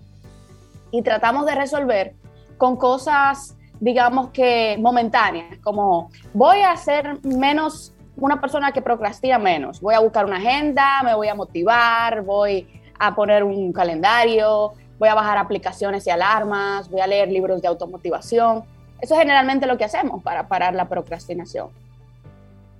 [0.90, 2.14] y tratamos de resolver
[2.58, 9.80] con cosas, digamos que momentáneas, como voy a ser menos una persona que procrastina menos,
[9.80, 12.66] voy a buscar una agenda, me voy a motivar, voy
[12.98, 17.68] a poner un calendario, voy a bajar aplicaciones y alarmas, voy a leer libros de
[17.68, 18.64] automotivación.
[19.00, 21.68] Eso es generalmente lo que hacemos para parar la procrastinación.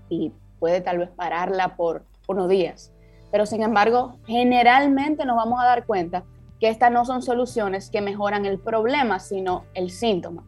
[0.09, 2.91] Y puede tal vez pararla por unos días.
[3.31, 6.25] Pero sin embargo, generalmente nos vamos a dar cuenta
[6.61, 10.45] que estas no son soluciones que mejoran el problema, sino el síntoma.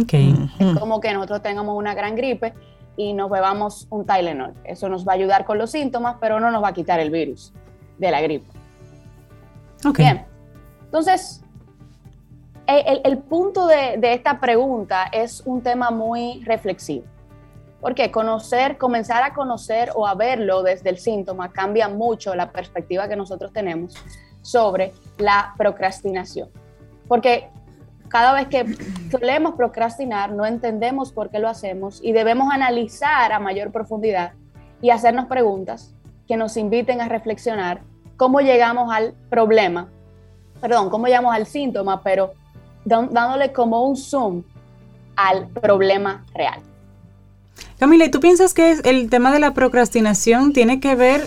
[0.00, 0.34] Okay.
[0.58, 2.54] Es como que nosotros tengamos una gran gripe
[2.96, 4.54] y nos bebamos un Tylenol.
[4.64, 7.10] Eso nos va a ayudar con los síntomas, pero no nos va a quitar el
[7.10, 7.52] virus
[7.98, 8.46] de la gripe.
[9.84, 10.04] Okay.
[10.04, 10.26] Bien,
[10.84, 11.42] entonces,
[12.66, 17.06] el, punto de, esta pregunta es un tema muy reflexivo.
[17.80, 23.08] Porque conocer, comenzar a conocer o a verlo desde el síntoma cambia mucho la perspectiva
[23.08, 23.94] que nosotros tenemos
[24.42, 26.48] sobre la procrastinación.
[27.08, 27.48] Porque
[28.08, 28.76] cada vez que
[29.10, 34.32] solemos procrastinar, no entendemos por qué lo hacemos y debemos analizar a mayor profundidad
[34.82, 35.94] y hacernos preguntas
[36.28, 37.80] que nos inviten a reflexionar
[38.16, 39.88] cómo llegamos al problema
[40.62, 42.02] perdón, ¿cómo llamamos al síntoma?
[42.02, 42.32] Pero
[42.84, 44.42] dándole como un zoom
[45.16, 46.60] al problema real.
[47.78, 51.26] Camila, ¿y tú piensas que el tema de la procrastinación tiene que ver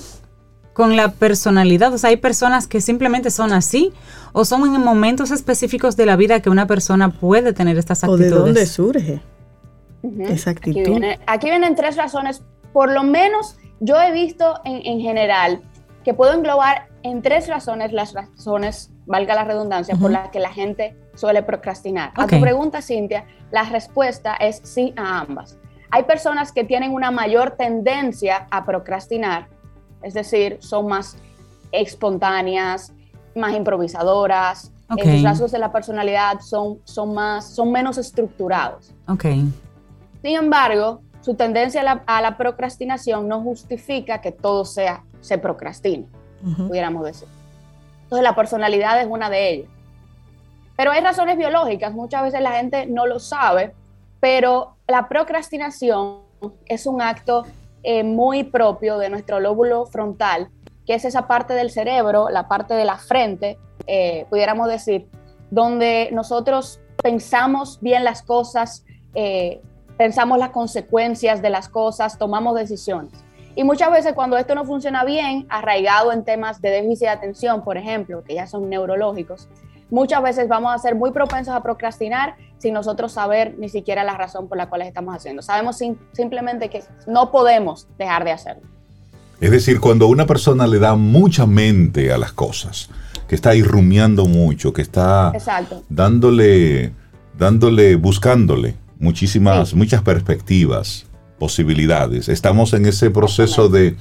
[0.76, 1.91] con la personalidad?
[1.93, 3.93] O sea, hay personas que simplemente son así
[4.34, 8.32] o son en momentos específicos de la vida que una persona puede tener estas actitudes.
[8.32, 9.21] ¿O de dónde surge
[10.19, 11.01] esa actitud?
[11.26, 12.43] Aquí, vienen tres razones.
[12.73, 15.61] Por lo menos yo he visto en general
[16.03, 20.51] que puedo englobar en tres razones las razones valga la redundancia, por la que la
[20.51, 22.11] gente suele procrastinar.
[22.15, 25.57] A tu pregunta, Cintia, la respuesta es sí a ambas.
[25.91, 29.47] Hay personas que tienen una mayor tendencia a procrastinar,
[30.06, 31.18] es decir, son más
[31.72, 32.93] espontáneas,
[33.36, 38.93] más improvisadoras, los rasgos de la personalidad son, son, más, son menos estructurados.
[39.08, 39.51] Okay.
[40.22, 46.06] Sin embargo, su tendencia a la, procrastinación no justifica que todo sea, se procrastine,
[46.68, 47.28] pudiéramos decir.
[48.03, 49.70] Entonces la personalidad es una de ellas.
[50.78, 53.74] Pero hay razones biológicas, muchas veces la gente no lo sabe,
[54.20, 56.20] pero la procrastinación
[56.68, 57.43] es un acto
[57.88, 60.49] eh, muy propio de nuestro lóbulo frontal,
[60.88, 65.07] que es esa parte del cerebro, la parte de la frente, eh, pudiéramos decir,
[65.51, 68.83] donde nosotros pensamos bien las cosas,
[69.13, 69.61] eh,
[69.97, 73.11] pensamos las consecuencias de las cosas, tomamos decisiones.
[73.55, 77.63] Y muchas veces cuando esto no funciona bien, arraigado en temas de déficit de atención,
[77.63, 79.47] por ejemplo, que ya son neurológicos,
[79.89, 84.17] muchas veces vamos a ser muy propensos a procrastinar sin nosotros saber ni siquiera la
[84.17, 85.41] razón por la cual estamos haciendo.
[85.41, 85.81] Sabemos
[86.13, 88.63] simplemente que no podemos dejar de hacerlo.
[89.41, 92.89] Es decir, cuando una persona le da mucha mente a las cosas,
[93.27, 95.33] que está irrumiando mucho, que está
[95.89, 96.93] dándole,
[97.38, 101.05] dándole, buscándole muchísimas, muchas perspectivas,
[101.38, 102.29] posibilidades.
[102.29, 103.95] Estamos en ese proceso de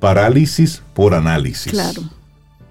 [0.00, 1.72] parálisis por análisis.
[1.72, 2.02] Claro.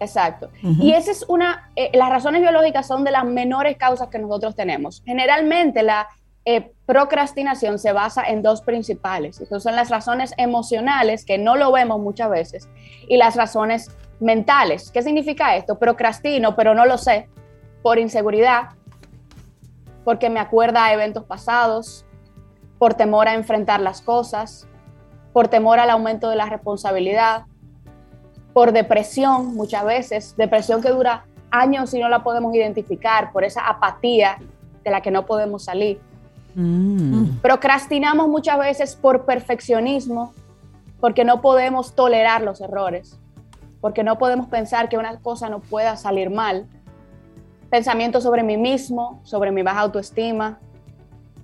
[0.02, 0.50] Exacto.
[0.64, 4.56] Y esa es una, eh, las razones biológicas son de las menores causas que nosotros
[4.56, 5.04] tenemos.
[5.06, 6.08] Generalmente la
[6.44, 9.40] eh, procrastinación se basa en dos principales.
[9.40, 12.68] Esas son las razones emocionales, que no lo vemos muchas veces,
[13.08, 14.90] y las razones mentales.
[14.90, 15.78] ¿Qué significa esto?
[15.78, 17.30] Procrastino, pero no lo sé,
[17.84, 18.70] por inseguridad,
[20.04, 22.08] porque me acuerda a eventos pasados,
[22.80, 24.68] por temor a enfrentar las cosas,
[25.32, 27.46] por temor al aumento de la responsabilidad,
[28.54, 33.68] por depresión muchas veces, depresión que dura años y no la podemos identificar, por esa
[33.68, 34.38] apatía
[34.84, 36.00] de la que no podemos salir.
[36.56, 37.38] Mm.
[37.42, 40.34] Procrastinamos muchas veces por perfeccionismo,
[41.00, 43.20] porque no podemos tolerar los errores,
[43.80, 46.68] porque no podemos pensar que una cosa no pueda salir mal.
[47.70, 50.60] Pensamientos sobre mí mismo, sobre mi baja autoestima,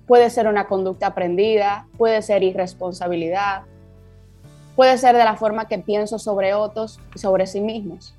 [0.06, 3.62] puede ser una conducta aprendida, puede ser irresponsabilidad,
[4.78, 8.14] puede ser de la forma que pienso sobre otros y sobre sí mismos.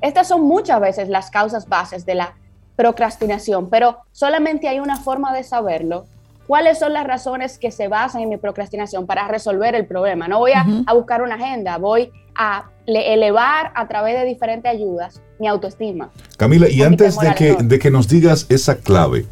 [0.00, 2.36] Estas son muchas veces las causas bases de la
[2.74, 6.06] procrastinación, pero solamente hay una forma de saberlo.
[6.46, 10.26] ¿Cuáles son las razones que se basan en mi procrastinación para resolver el problema?
[10.26, 15.48] No voy a, buscar una agenda, voy a elevar a través de diferentes ayudas mi
[15.48, 16.08] autoestima.
[16.38, 19.26] Camila, y antes de que, de que nos digas esa clave,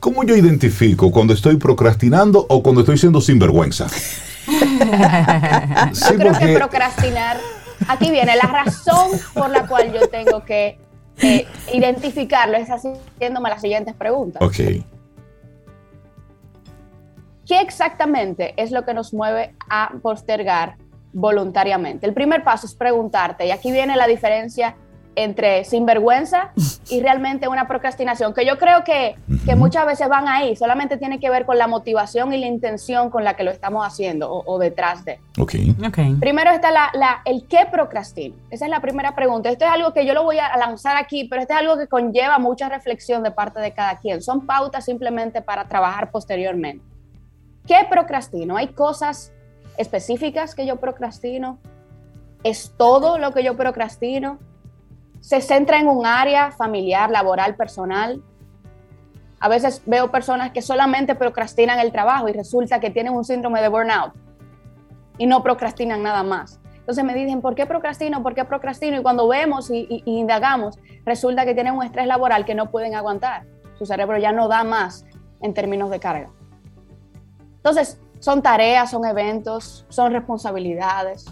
[0.00, 3.86] ¿cómo yo identifico cuando estoy procrastinando o cuando estoy siendo sinvergüenza?
[6.10, 7.36] yo creo que procrastinar,
[7.88, 10.78] aquí viene la razón por la cual yo tengo que
[11.72, 14.42] identificarlo, es haciéndome las siguientes preguntas.
[14.42, 14.84] Ok.
[17.46, 20.76] ¿Qué exactamente es lo que nos mueve a postergar
[21.12, 22.06] voluntariamente?
[22.06, 24.76] El primer paso es preguntarte, y aquí viene la diferencia
[25.14, 26.52] entre sinvergüenza
[26.88, 29.16] y realmente una procrastinación, que yo creo que,
[29.56, 33.24] muchas veces van ahí, solamente tiene que ver con la motivación y la intención con
[33.24, 35.20] la que lo estamos haciendo o, detrás de.
[35.38, 35.74] Okay.
[36.20, 38.34] Primero está la, el qué procrastino.
[38.50, 39.50] Esa es la primera pregunta.
[39.50, 41.86] Esto es algo que yo lo voy a lanzar aquí, pero esto es algo que
[41.86, 44.22] conlleva mucha reflexión de parte de cada quien.
[44.22, 46.84] Son pautas simplemente para trabajar posteriormente.
[47.66, 48.56] ¿Qué procrastino?
[48.56, 49.32] Hay cosas
[49.76, 51.58] específicas que yo procrastino.
[52.42, 54.38] ¿Es todo lo que yo procrastino?
[55.22, 58.20] Se centra en un área familiar, laboral, personal.
[59.38, 63.62] A veces veo personas que solamente procrastinan el trabajo y resulta que tienen un síndrome
[63.62, 64.12] de burnout
[65.18, 66.60] y no procrastinan nada más.
[66.74, 68.20] Entonces me dicen, ¿por qué procrastino?
[68.24, 68.98] ¿Por qué procrastino?
[68.98, 73.46] Y cuando vemos y, indagamos, resulta que tienen un estrés laboral que no pueden aguantar.
[73.78, 75.06] Su cerebro ya no da más
[75.40, 76.30] en términos de carga.
[77.54, 81.26] Entonces, son tareas, son eventos, son responsabilidades.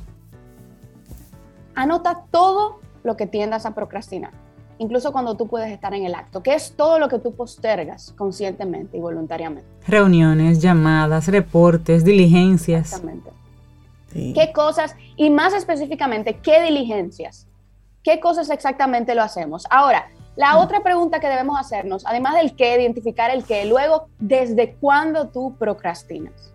[1.74, 4.32] Anota todo lo que tiendas a procrastinar,
[4.78, 8.12] incluso cuando tú puedes estar en el acto, que es todo lo que tú postergas
[8.16, 9.68] conscientemente y voluntariamente.
[9.86, 12.92] Reuniones, llamadas, reportes, diligencias.
[12.92, 13.30] Exactamente.
[14.12, 17.46] ¿Qué cosas, y más específicamente, qué diligencias?
[18.02, 19.66] ¿Qué cosas exactamente lo hacemos?
[19.70, 24.74] Ahora, la otra pregunta que debemos hacernos, además del qué, identificar el qué, luego, ¿desde
[24.80, 26.52] cuándo tú procrastinas?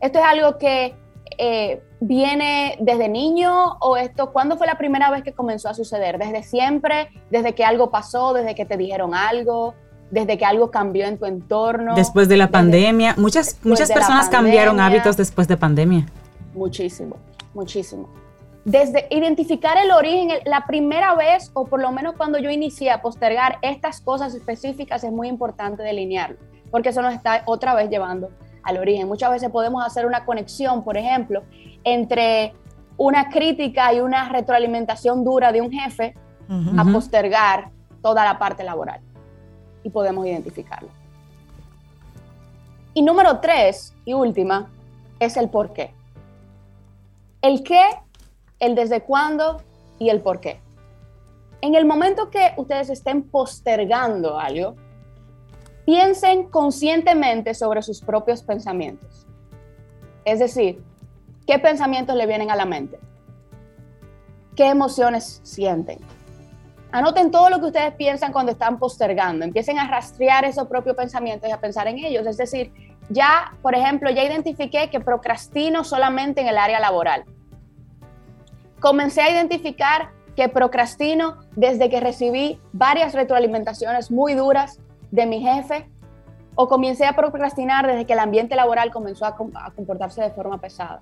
[0.00, 0.94] Esto es algo que
[1.38, 6.18] eh, viene desde niño o esto, ¿cuándo fue la primera vez que comenzó a suceder?
[6.18, 7.08] ¿Desde siempre?
[7.30, 8.32] ¿Desde que algo pasó?
[8.32, 9.74] ¿Desde que te dijeron algo?
[10.10, 11.94] ¿Desde que algo cambió en tu entorno?
[11.94, 13.14] Después de la pandemia.
[13.16, 16.06] Muchas, muchas personas cambiaron hábitos después de pandemia.
[16.54, 17.16] Muchísimo,
[17.54, 18.08] muchísimo.
[18.64, 23.00] Desde identificar el origen, la primera vez, o por lo menos cuando yo inicié a
[23.00, 26.36] postergar estas cosas específicas, es muy importante delinearlo,
[26.70, 28.30] porque eso nos está otra vez llevando
[28.66, 29.08] al origen.
[29.08, 31.42] Muchas veces podemos hacer una conexión, por ejemplo,
[31.84, 32.52] entre
[32.96, 36.14] una crítica y una retroalimentación dura de un jefe
[36.76, 37.70] a postergar
[38.02, 39.00] toda la parte laboral.
[39.82, 40.88] Y podemos identificarlo.
[42.92, 44.70] Y número tres y última
[45.20, 45.92] es el por qué.
[47.42, 47.82] El qué,
[48.58, 49.62] el desde cuándo
[49.98, 50.60] y el por qué.
[51.60, 54.74] En el momento que ustedes estén postergando algo,
[55.86, 59.24] piensen conscientemente sobre sus propios pensamientos.
[60.24, 60.82] Es decir,
[61.46, 62.98] ¿qué pensamientos le vienen a la mente?
[64.56, 66.00] ¿Qué emociones sienten?
[66.90, 69.44] Anoten todo lo que ustedes piensan cuando están postergando.
[69.44, 72.26] Empiecen a rastrear esos propios pensamientos y a pensar en ellos.
[72.26, 72.72] Es decir,
[73.08, 77.24] ya, por ejemplo, ya identifiqué que procrastino solamente en el área laboral.
[78.80, 84.80] Comencé a identificar que procrastino desde que recibí varias retroalimentaciones muy duras
[85.16, 85.88] de mi jefe
[86.54, 91.00] o comencé a procrastinar desde que el ambiente laboral comenzó a, comportarse de forma pesada.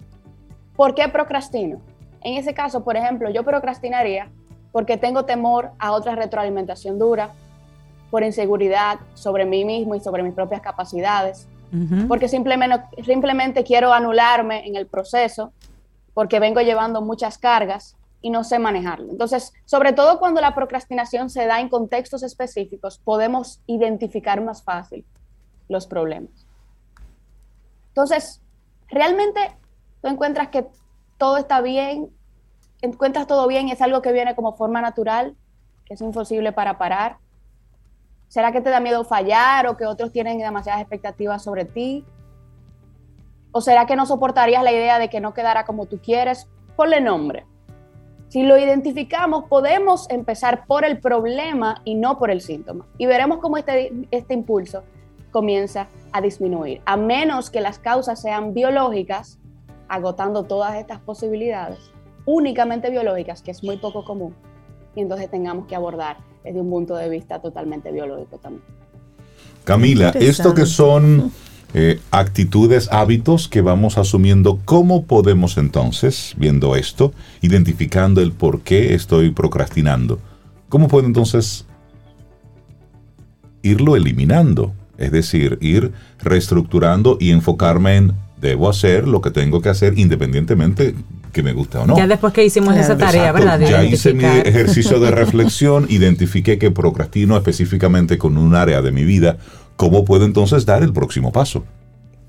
[0.77, 1.81] ¿Por qué procrastino?
[2.23, 4.31] En ese caso, por ejemplo, yo procrastinaría
[4.73, 7.33] porque tengo temor a otra retroalimentación dura,
[8.11, 11.49] por inseguridad sobre mí mismo y sobre mis propias capacidades,
[12.07, 15.53] porque simplemente, simplemente quiero anularme en el proceso,
[16.13, 19.11] porque vengo llevando muchas cargas y no sé manejarlo.
[19.11, 25.05] Entonces, sobre todo cuando la procrastinación se da en contextos específicos, podemos identificar más fácil
[25.69, 26.47] los problemas.
[27.89, 28.41] Entonces,
[28.89, 29.55] realmente
[30.01, 30.67] tú encuentras que
[31.19, 32.09] todo está bien,
[32.81, 35.37] encuentras todo bien es algo que viene como forma natural,
[35.85, 37.19] que es imposible para parar.
[38.29, 42.07] ¿Será que te da miedo fallar o que otros tienen demasiadas expectativas sobre ti?
[43.53, 46.49] ¿O será que no soportarías la idea de que no quedara como tú quieres?
[46.75, 47.45] Ponle nombre.
[48.35, 52.85] Si lo identificamos, podemos empezar por el problema y no por el síntoma.
[52.99, 54.83] Y veremos cómo este, este impulso
[55.31, 56.81] comienza a disminuir.
[56.85, 59.39] A menos que las causas sean biológicas,
[59.87, 61.79] agotando todas estas posibilidades,
[62.27, 64.35] únicamente biológicas, que es muy poco común,
[64.97, 68.65] y entonces tengamos que abordar desde un punto de vista totalmente biológico también.
[69.63, 71.31] Camila, esto que son
[71.77, 78.95] eh, actitudes, hábitos que vamos asumiendo, ¿cómo podemos entonces, viendo esto, identificando el por qué
[78.95, 80.21] estoy procrastinando,
[80.69, 81.67] cómo puedo entonces
[83.63, 84.73] irlo eliminando?
[84.99, 90.95] Es decir, ir reestructurando y enfocarme en debo hacer lo que tengo que hacer independientemente
[91.33, 91.97] que me guste o no.
[91.97, 93.59] Ya después que hicimos esa tarea, ¿verdad?
[93.59, 99.05] ya hice mi ejercicio de reflexión, identifiqué que procrastino específicamente con un área de mi
[99.05, 99.39] vida
[99.77, 101.65] ¿cómo puedo entonces dar el próximo paso?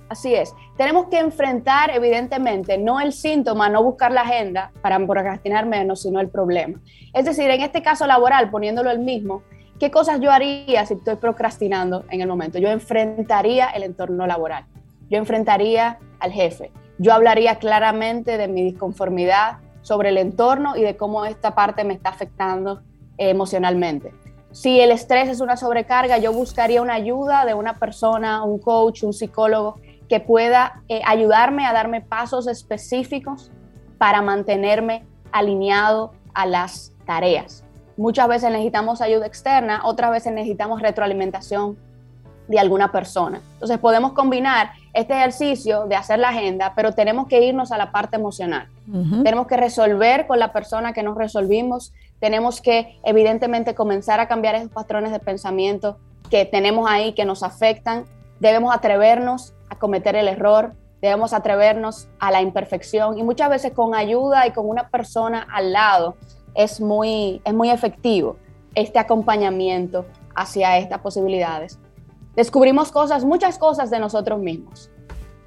[0.09, 0.53] Así es.
[0.77, 6.19] Tenemos que enfrentar, evidentemente, no el síntoma, no buscar la agenda para procrastinar menos, sino
[6.19, 6.79] el problema.
[7.13, 9.41] Es decir, en este caso laboral, poniéndolo el mismo,
[9.79, 12.59] ¿qué cosas yo haría si estoy procrastinando en el momento?
[12.59, 14.65] Yo enfrentaría el entorno laboral.
[15.09, 16.71] Yo enfrentaría al jefe.
[16.97, 21.93] Yo hablaría claramente de mi disconformidad sobre el entorno y de cómo esta parte me
[21.93, 22.81] está afectando
[23.17, 24.13] emocionalmente.
[24.55, 29.03] Si el estrés es una sobrecarga, yo buscaría una ayuda de una persona, un coach,
[29.03, 33.51] un psicólogo que pueda eh, ayudarme a darme pasos específicos
[33.97, 35.03] para mantenerme
[35.33, 37.65] alineado a las tareas.
[37.97, 41.77] Muchas veces necesitamos ayuda externa, otras veces necesitamos retroalimentación
[42.47, 43.41] de alguna persona.
[43.55, 47.91] Entonces podemos combinar este ejercicio de hacer la agenda, pero tenemos que irnos a la
[47.91, 48.69] parte emocional.
[49.21, 54.55] Tenemos que resolver con la persona que nos resolvimos tenemos que evidentemente comenzar a cambiar
[54.55, 55.97] esos patrones de pensamiento
[56.29, 58.05] que tenemos ahí, que nos afectan.
[58.39, 63.95] Debemos atrevernos a cometer el error, debemos atrevernos a la imperfección y muchas veces con
[63.95, 66.15] ayuda y con una persona al lado
[66.53, 68.37] es muy, es muy efectivo
[68.73, 70.05] este acompañamiento
[70.35, 71.79] hacia estas posibilidades.
[72.35, 74.89] Descubrimos cosas, muchas cosas de nosotros mismos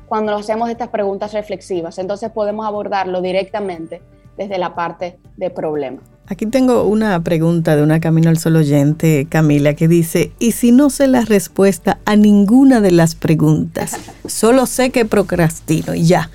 [0.09, 4.03] cuando nos hacemos estas preguntas reflexivas, entonces podemos abordarlo directamente
[4.37, 6.01] desde la parte de problema.
[6.31, 10.73] Aquí tengo una pregunta de una Camino al Sol oyente, Camila, que dice, ¿y si
[10.73, 13.97] no sé la respuesta a ninguna de las preguntas?
[14.27, 16.29] Solo sé que procrastino y ya.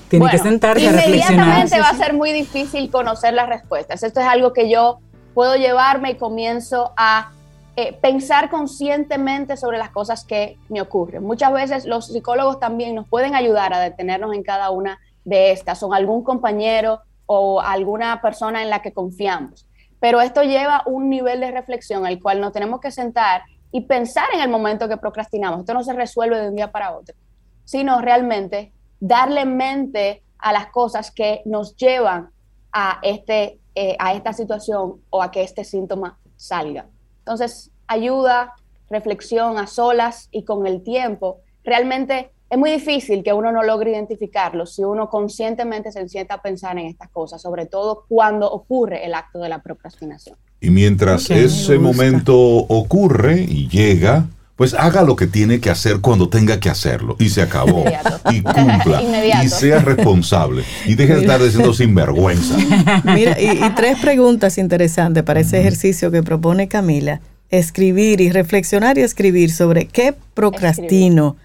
[0.09, 1.34] Tiene que sentarse a reflexionar.
[1.34, 4.01] Inmediatamente va a ser muy difícil conocer las respuestas.
[4.01, 4.99] Esto es algo que yo
[5.34, 7.34] puedo llevarme y comienzo a
[7.76, 11.22] eh, pensar conscientemente sobre las cosas que me ocurren.
[11.22, 15.78] Muchas veces los psicólogos también nos pueden ayudar a detenernos en cada una de estas,
[15.78, 19.68] son algún compañero o alguna persona en la que confiamos.
[20.00, 24.28] Pero esto lleva un nivel de reflexión al cual nos tenemos que sentar y pensar
[24.34, 25.60] en el momento que procrastinamos.
[25.60, 27.16] Esto no se resuelve de un día para otro,
[27.64, 32.32] sino realmente darle mente a las cosas que nos llevan
[32.72, 36.88] a, este, eh, a esta situación o a que este síntoma salga.
[37.20, 38.54] Entonces, ayuda,
[38.90, 43.91] reflexión a solas y con el tiempo, realmente es muy difícil que uno no logre
[43.91, 49.06] identificarlo si uno conscientemente se sienta a pensar en estas cosas, sobre todo cuando ocurre
[49.06, 50.38] el acto de la procrastinación.
[50.62, 56.30] Y mientras ese momento ocurre y llega, pues haga lo que tiene que hacer cuando
[56.30, 57.84] tenga que hacerlo y se acabó.
[58.32, 59.04] Y cumpla.
[59.43, 60.64] y sea responsable.
[60.86, 62.58] Y deje de estar diciendo sinvergüenza.
[63.04, 67.22] Mira, y, tres preguntas interesantes para ese ejercicio que propone Camila.
[67.50, 71.38] Escribir y reflexionar y escribir sobre qué procrastino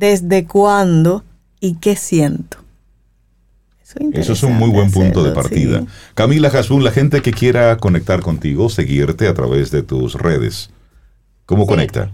[0.00, 1.24] desde cuándo
[1.60, 2.56] y qué siento.
[4.12, 5.82] Eso, es un muy buen punto de partida.
[6.14, 10.70] Camila Jasun, la gente que quiera conectar contigo, seguirte a través de tus redes,
[11.44, 12.10] ¿cómo conecta?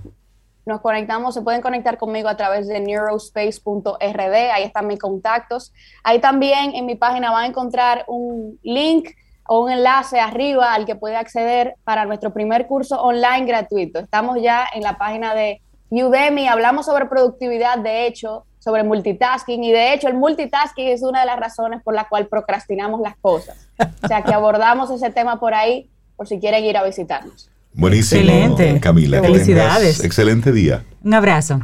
[0.65, 5.73] Nos conectamos, se pueden conectar conmigo a través de neurospace.rd, ahí están mis contactos.
[6.03, 9.11] Ahí también en mi página van a encontrar un link
[9.47, 14.01] o un enlace arriba al que puede acceder para nuestro primer curso online gratuito.
[14.01, 15.61] Estamos ya en la página de
[15.91, 21.21] Udemy, hablamos sobre productividad, de hecho, sobre multitasking, y de hecho el multitasking es una
[21.21, 23.69] de las razones por la cual procrastinamos las cosas.
[24.03, 27.49] O sea que abordamos ese tema por ahí, por si quieren ir a visitarnos.
[27.73, 28.81] Buenísimo, excelente.
[28.81, 29.21] Camila.
[29.21, 30.03] Felicidades.
[30.03, 30.83] Excelente día.
[31.05, 31.61] Un abrazo.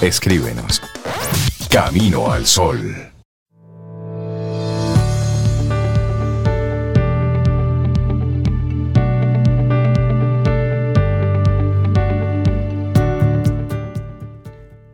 [0.00, 0.82] Escríbenos.
[1.76, 2.80] Camino al Sol.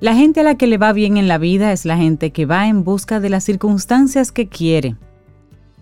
[0.01, 2.47] La gente a la que le va bien en la vida es la gente que
[2.47, 4.97] va en busca de las circunstancias que quiere.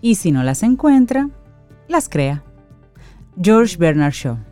[0.01, 1.29] Y si no las encuentra,
[1.87, 2.43] las crea.
[3.41, 4.50] George Bernard Shaw.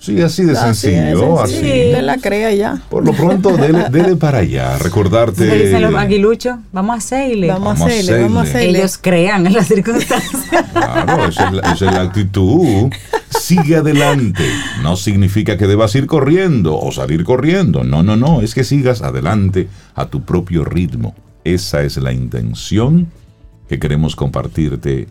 [0.00, 1.60] Sí, así de sencillo, así.
[1.60, 2.80] Te la crea ya.
[2.88, 5.44] Por lo pronto, dele, para allá, recordarte.
[5.44, 7.48] Dicen los aguiluchos, vamos a hacerle.
[7.48, 8.78] Vamos, a hacerle, vamos a hacerle.
[8.78, 10.44] Ellos crean en las circunstancias.
[10.72, 12.92] Claro, esa es, la, actitud.
[13.28, 14.44] Sigue adelante.
[14.82, 17.82] No significa que debas ir corriendo o salir corriendo.
[17.82, 18.40] No, no, no.
[18.40, 21.14] Es que sigas adelante a tu propio ritmo.
[21.42, 23.08] Esa es la intención
[23.68, 25.08] que queremos compartirte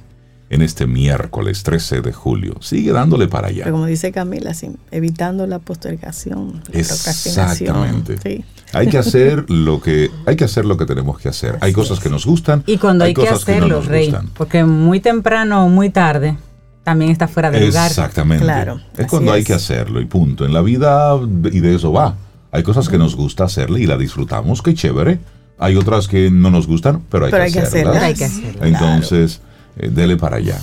[0.49, 2.55] en este miércoles 13 de julio.
[2.61, 3.69] Sigue dándole para allá.
[3.69, 4.51] como dice Camila,
[4.91, 8.45] evitando la postergación, la Exactamente.
[8.73, 11.57] Hay que hacer lo que hay que hacer lo que tenemos que hacer.
[11.61, 15.69] hay cosas que nos gustan y cuando hay, que hacerlo, Rey, porque muy temprano o
[15.69, 16.37] muy tarde
[16.83, 17.89] también está fuera de lugar.
[17.89, 18.45] Exactamente.
[18.45, 18.79] Claro.
[18.97, 20.45] Es cuando hay que hacerlo y punto.
[20.45, 21.19] En la vida
[21.51, 22.15] y de eso va.
[22.51, 25.19] Hay cosas que nos gusta hacerle y la disfrutamos, qué chévere.
[25.59, 28.01] Hay otras que no nos gustan, pero hay, que, hacerlas.
[28.01, 28.63] Hay que hacerlas.
[28.63, 29.41] Entonces,
[29.79, 30.59] eh, dele para allá.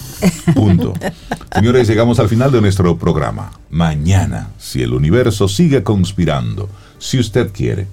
[0.54, 0.92] Punto.
[1.54, 3.52] Señores, llegamos al final de nuestro programa.
[3.70, 6.68] Mañana, si el universo sigue conspirando,
[6.98, 7.86] si usted quiere,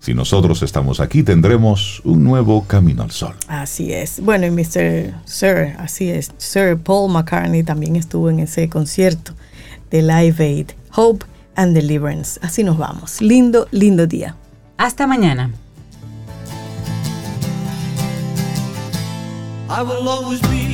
[0.00, 3.34] si nosotros estamos aquí, tendremos un nuevo camino al sol.
[3.48, 4.20] Así es.
[4.20, 5.14] Bueno, y Mr.
[5.24, 6.30] Sir, así es.
[6.36, 9.32] Sir Paul McCartney también estuvo en ese concierto
[9.90, 12.38] de Live Aid, Hope and Deliverance.
[12.42, 13.20] Así nos vamos.
[13.20, 14.36] Lindo, lindo día.
[14.76, 15.50] Hasta mañana.
[19.68, 20.65] I will always be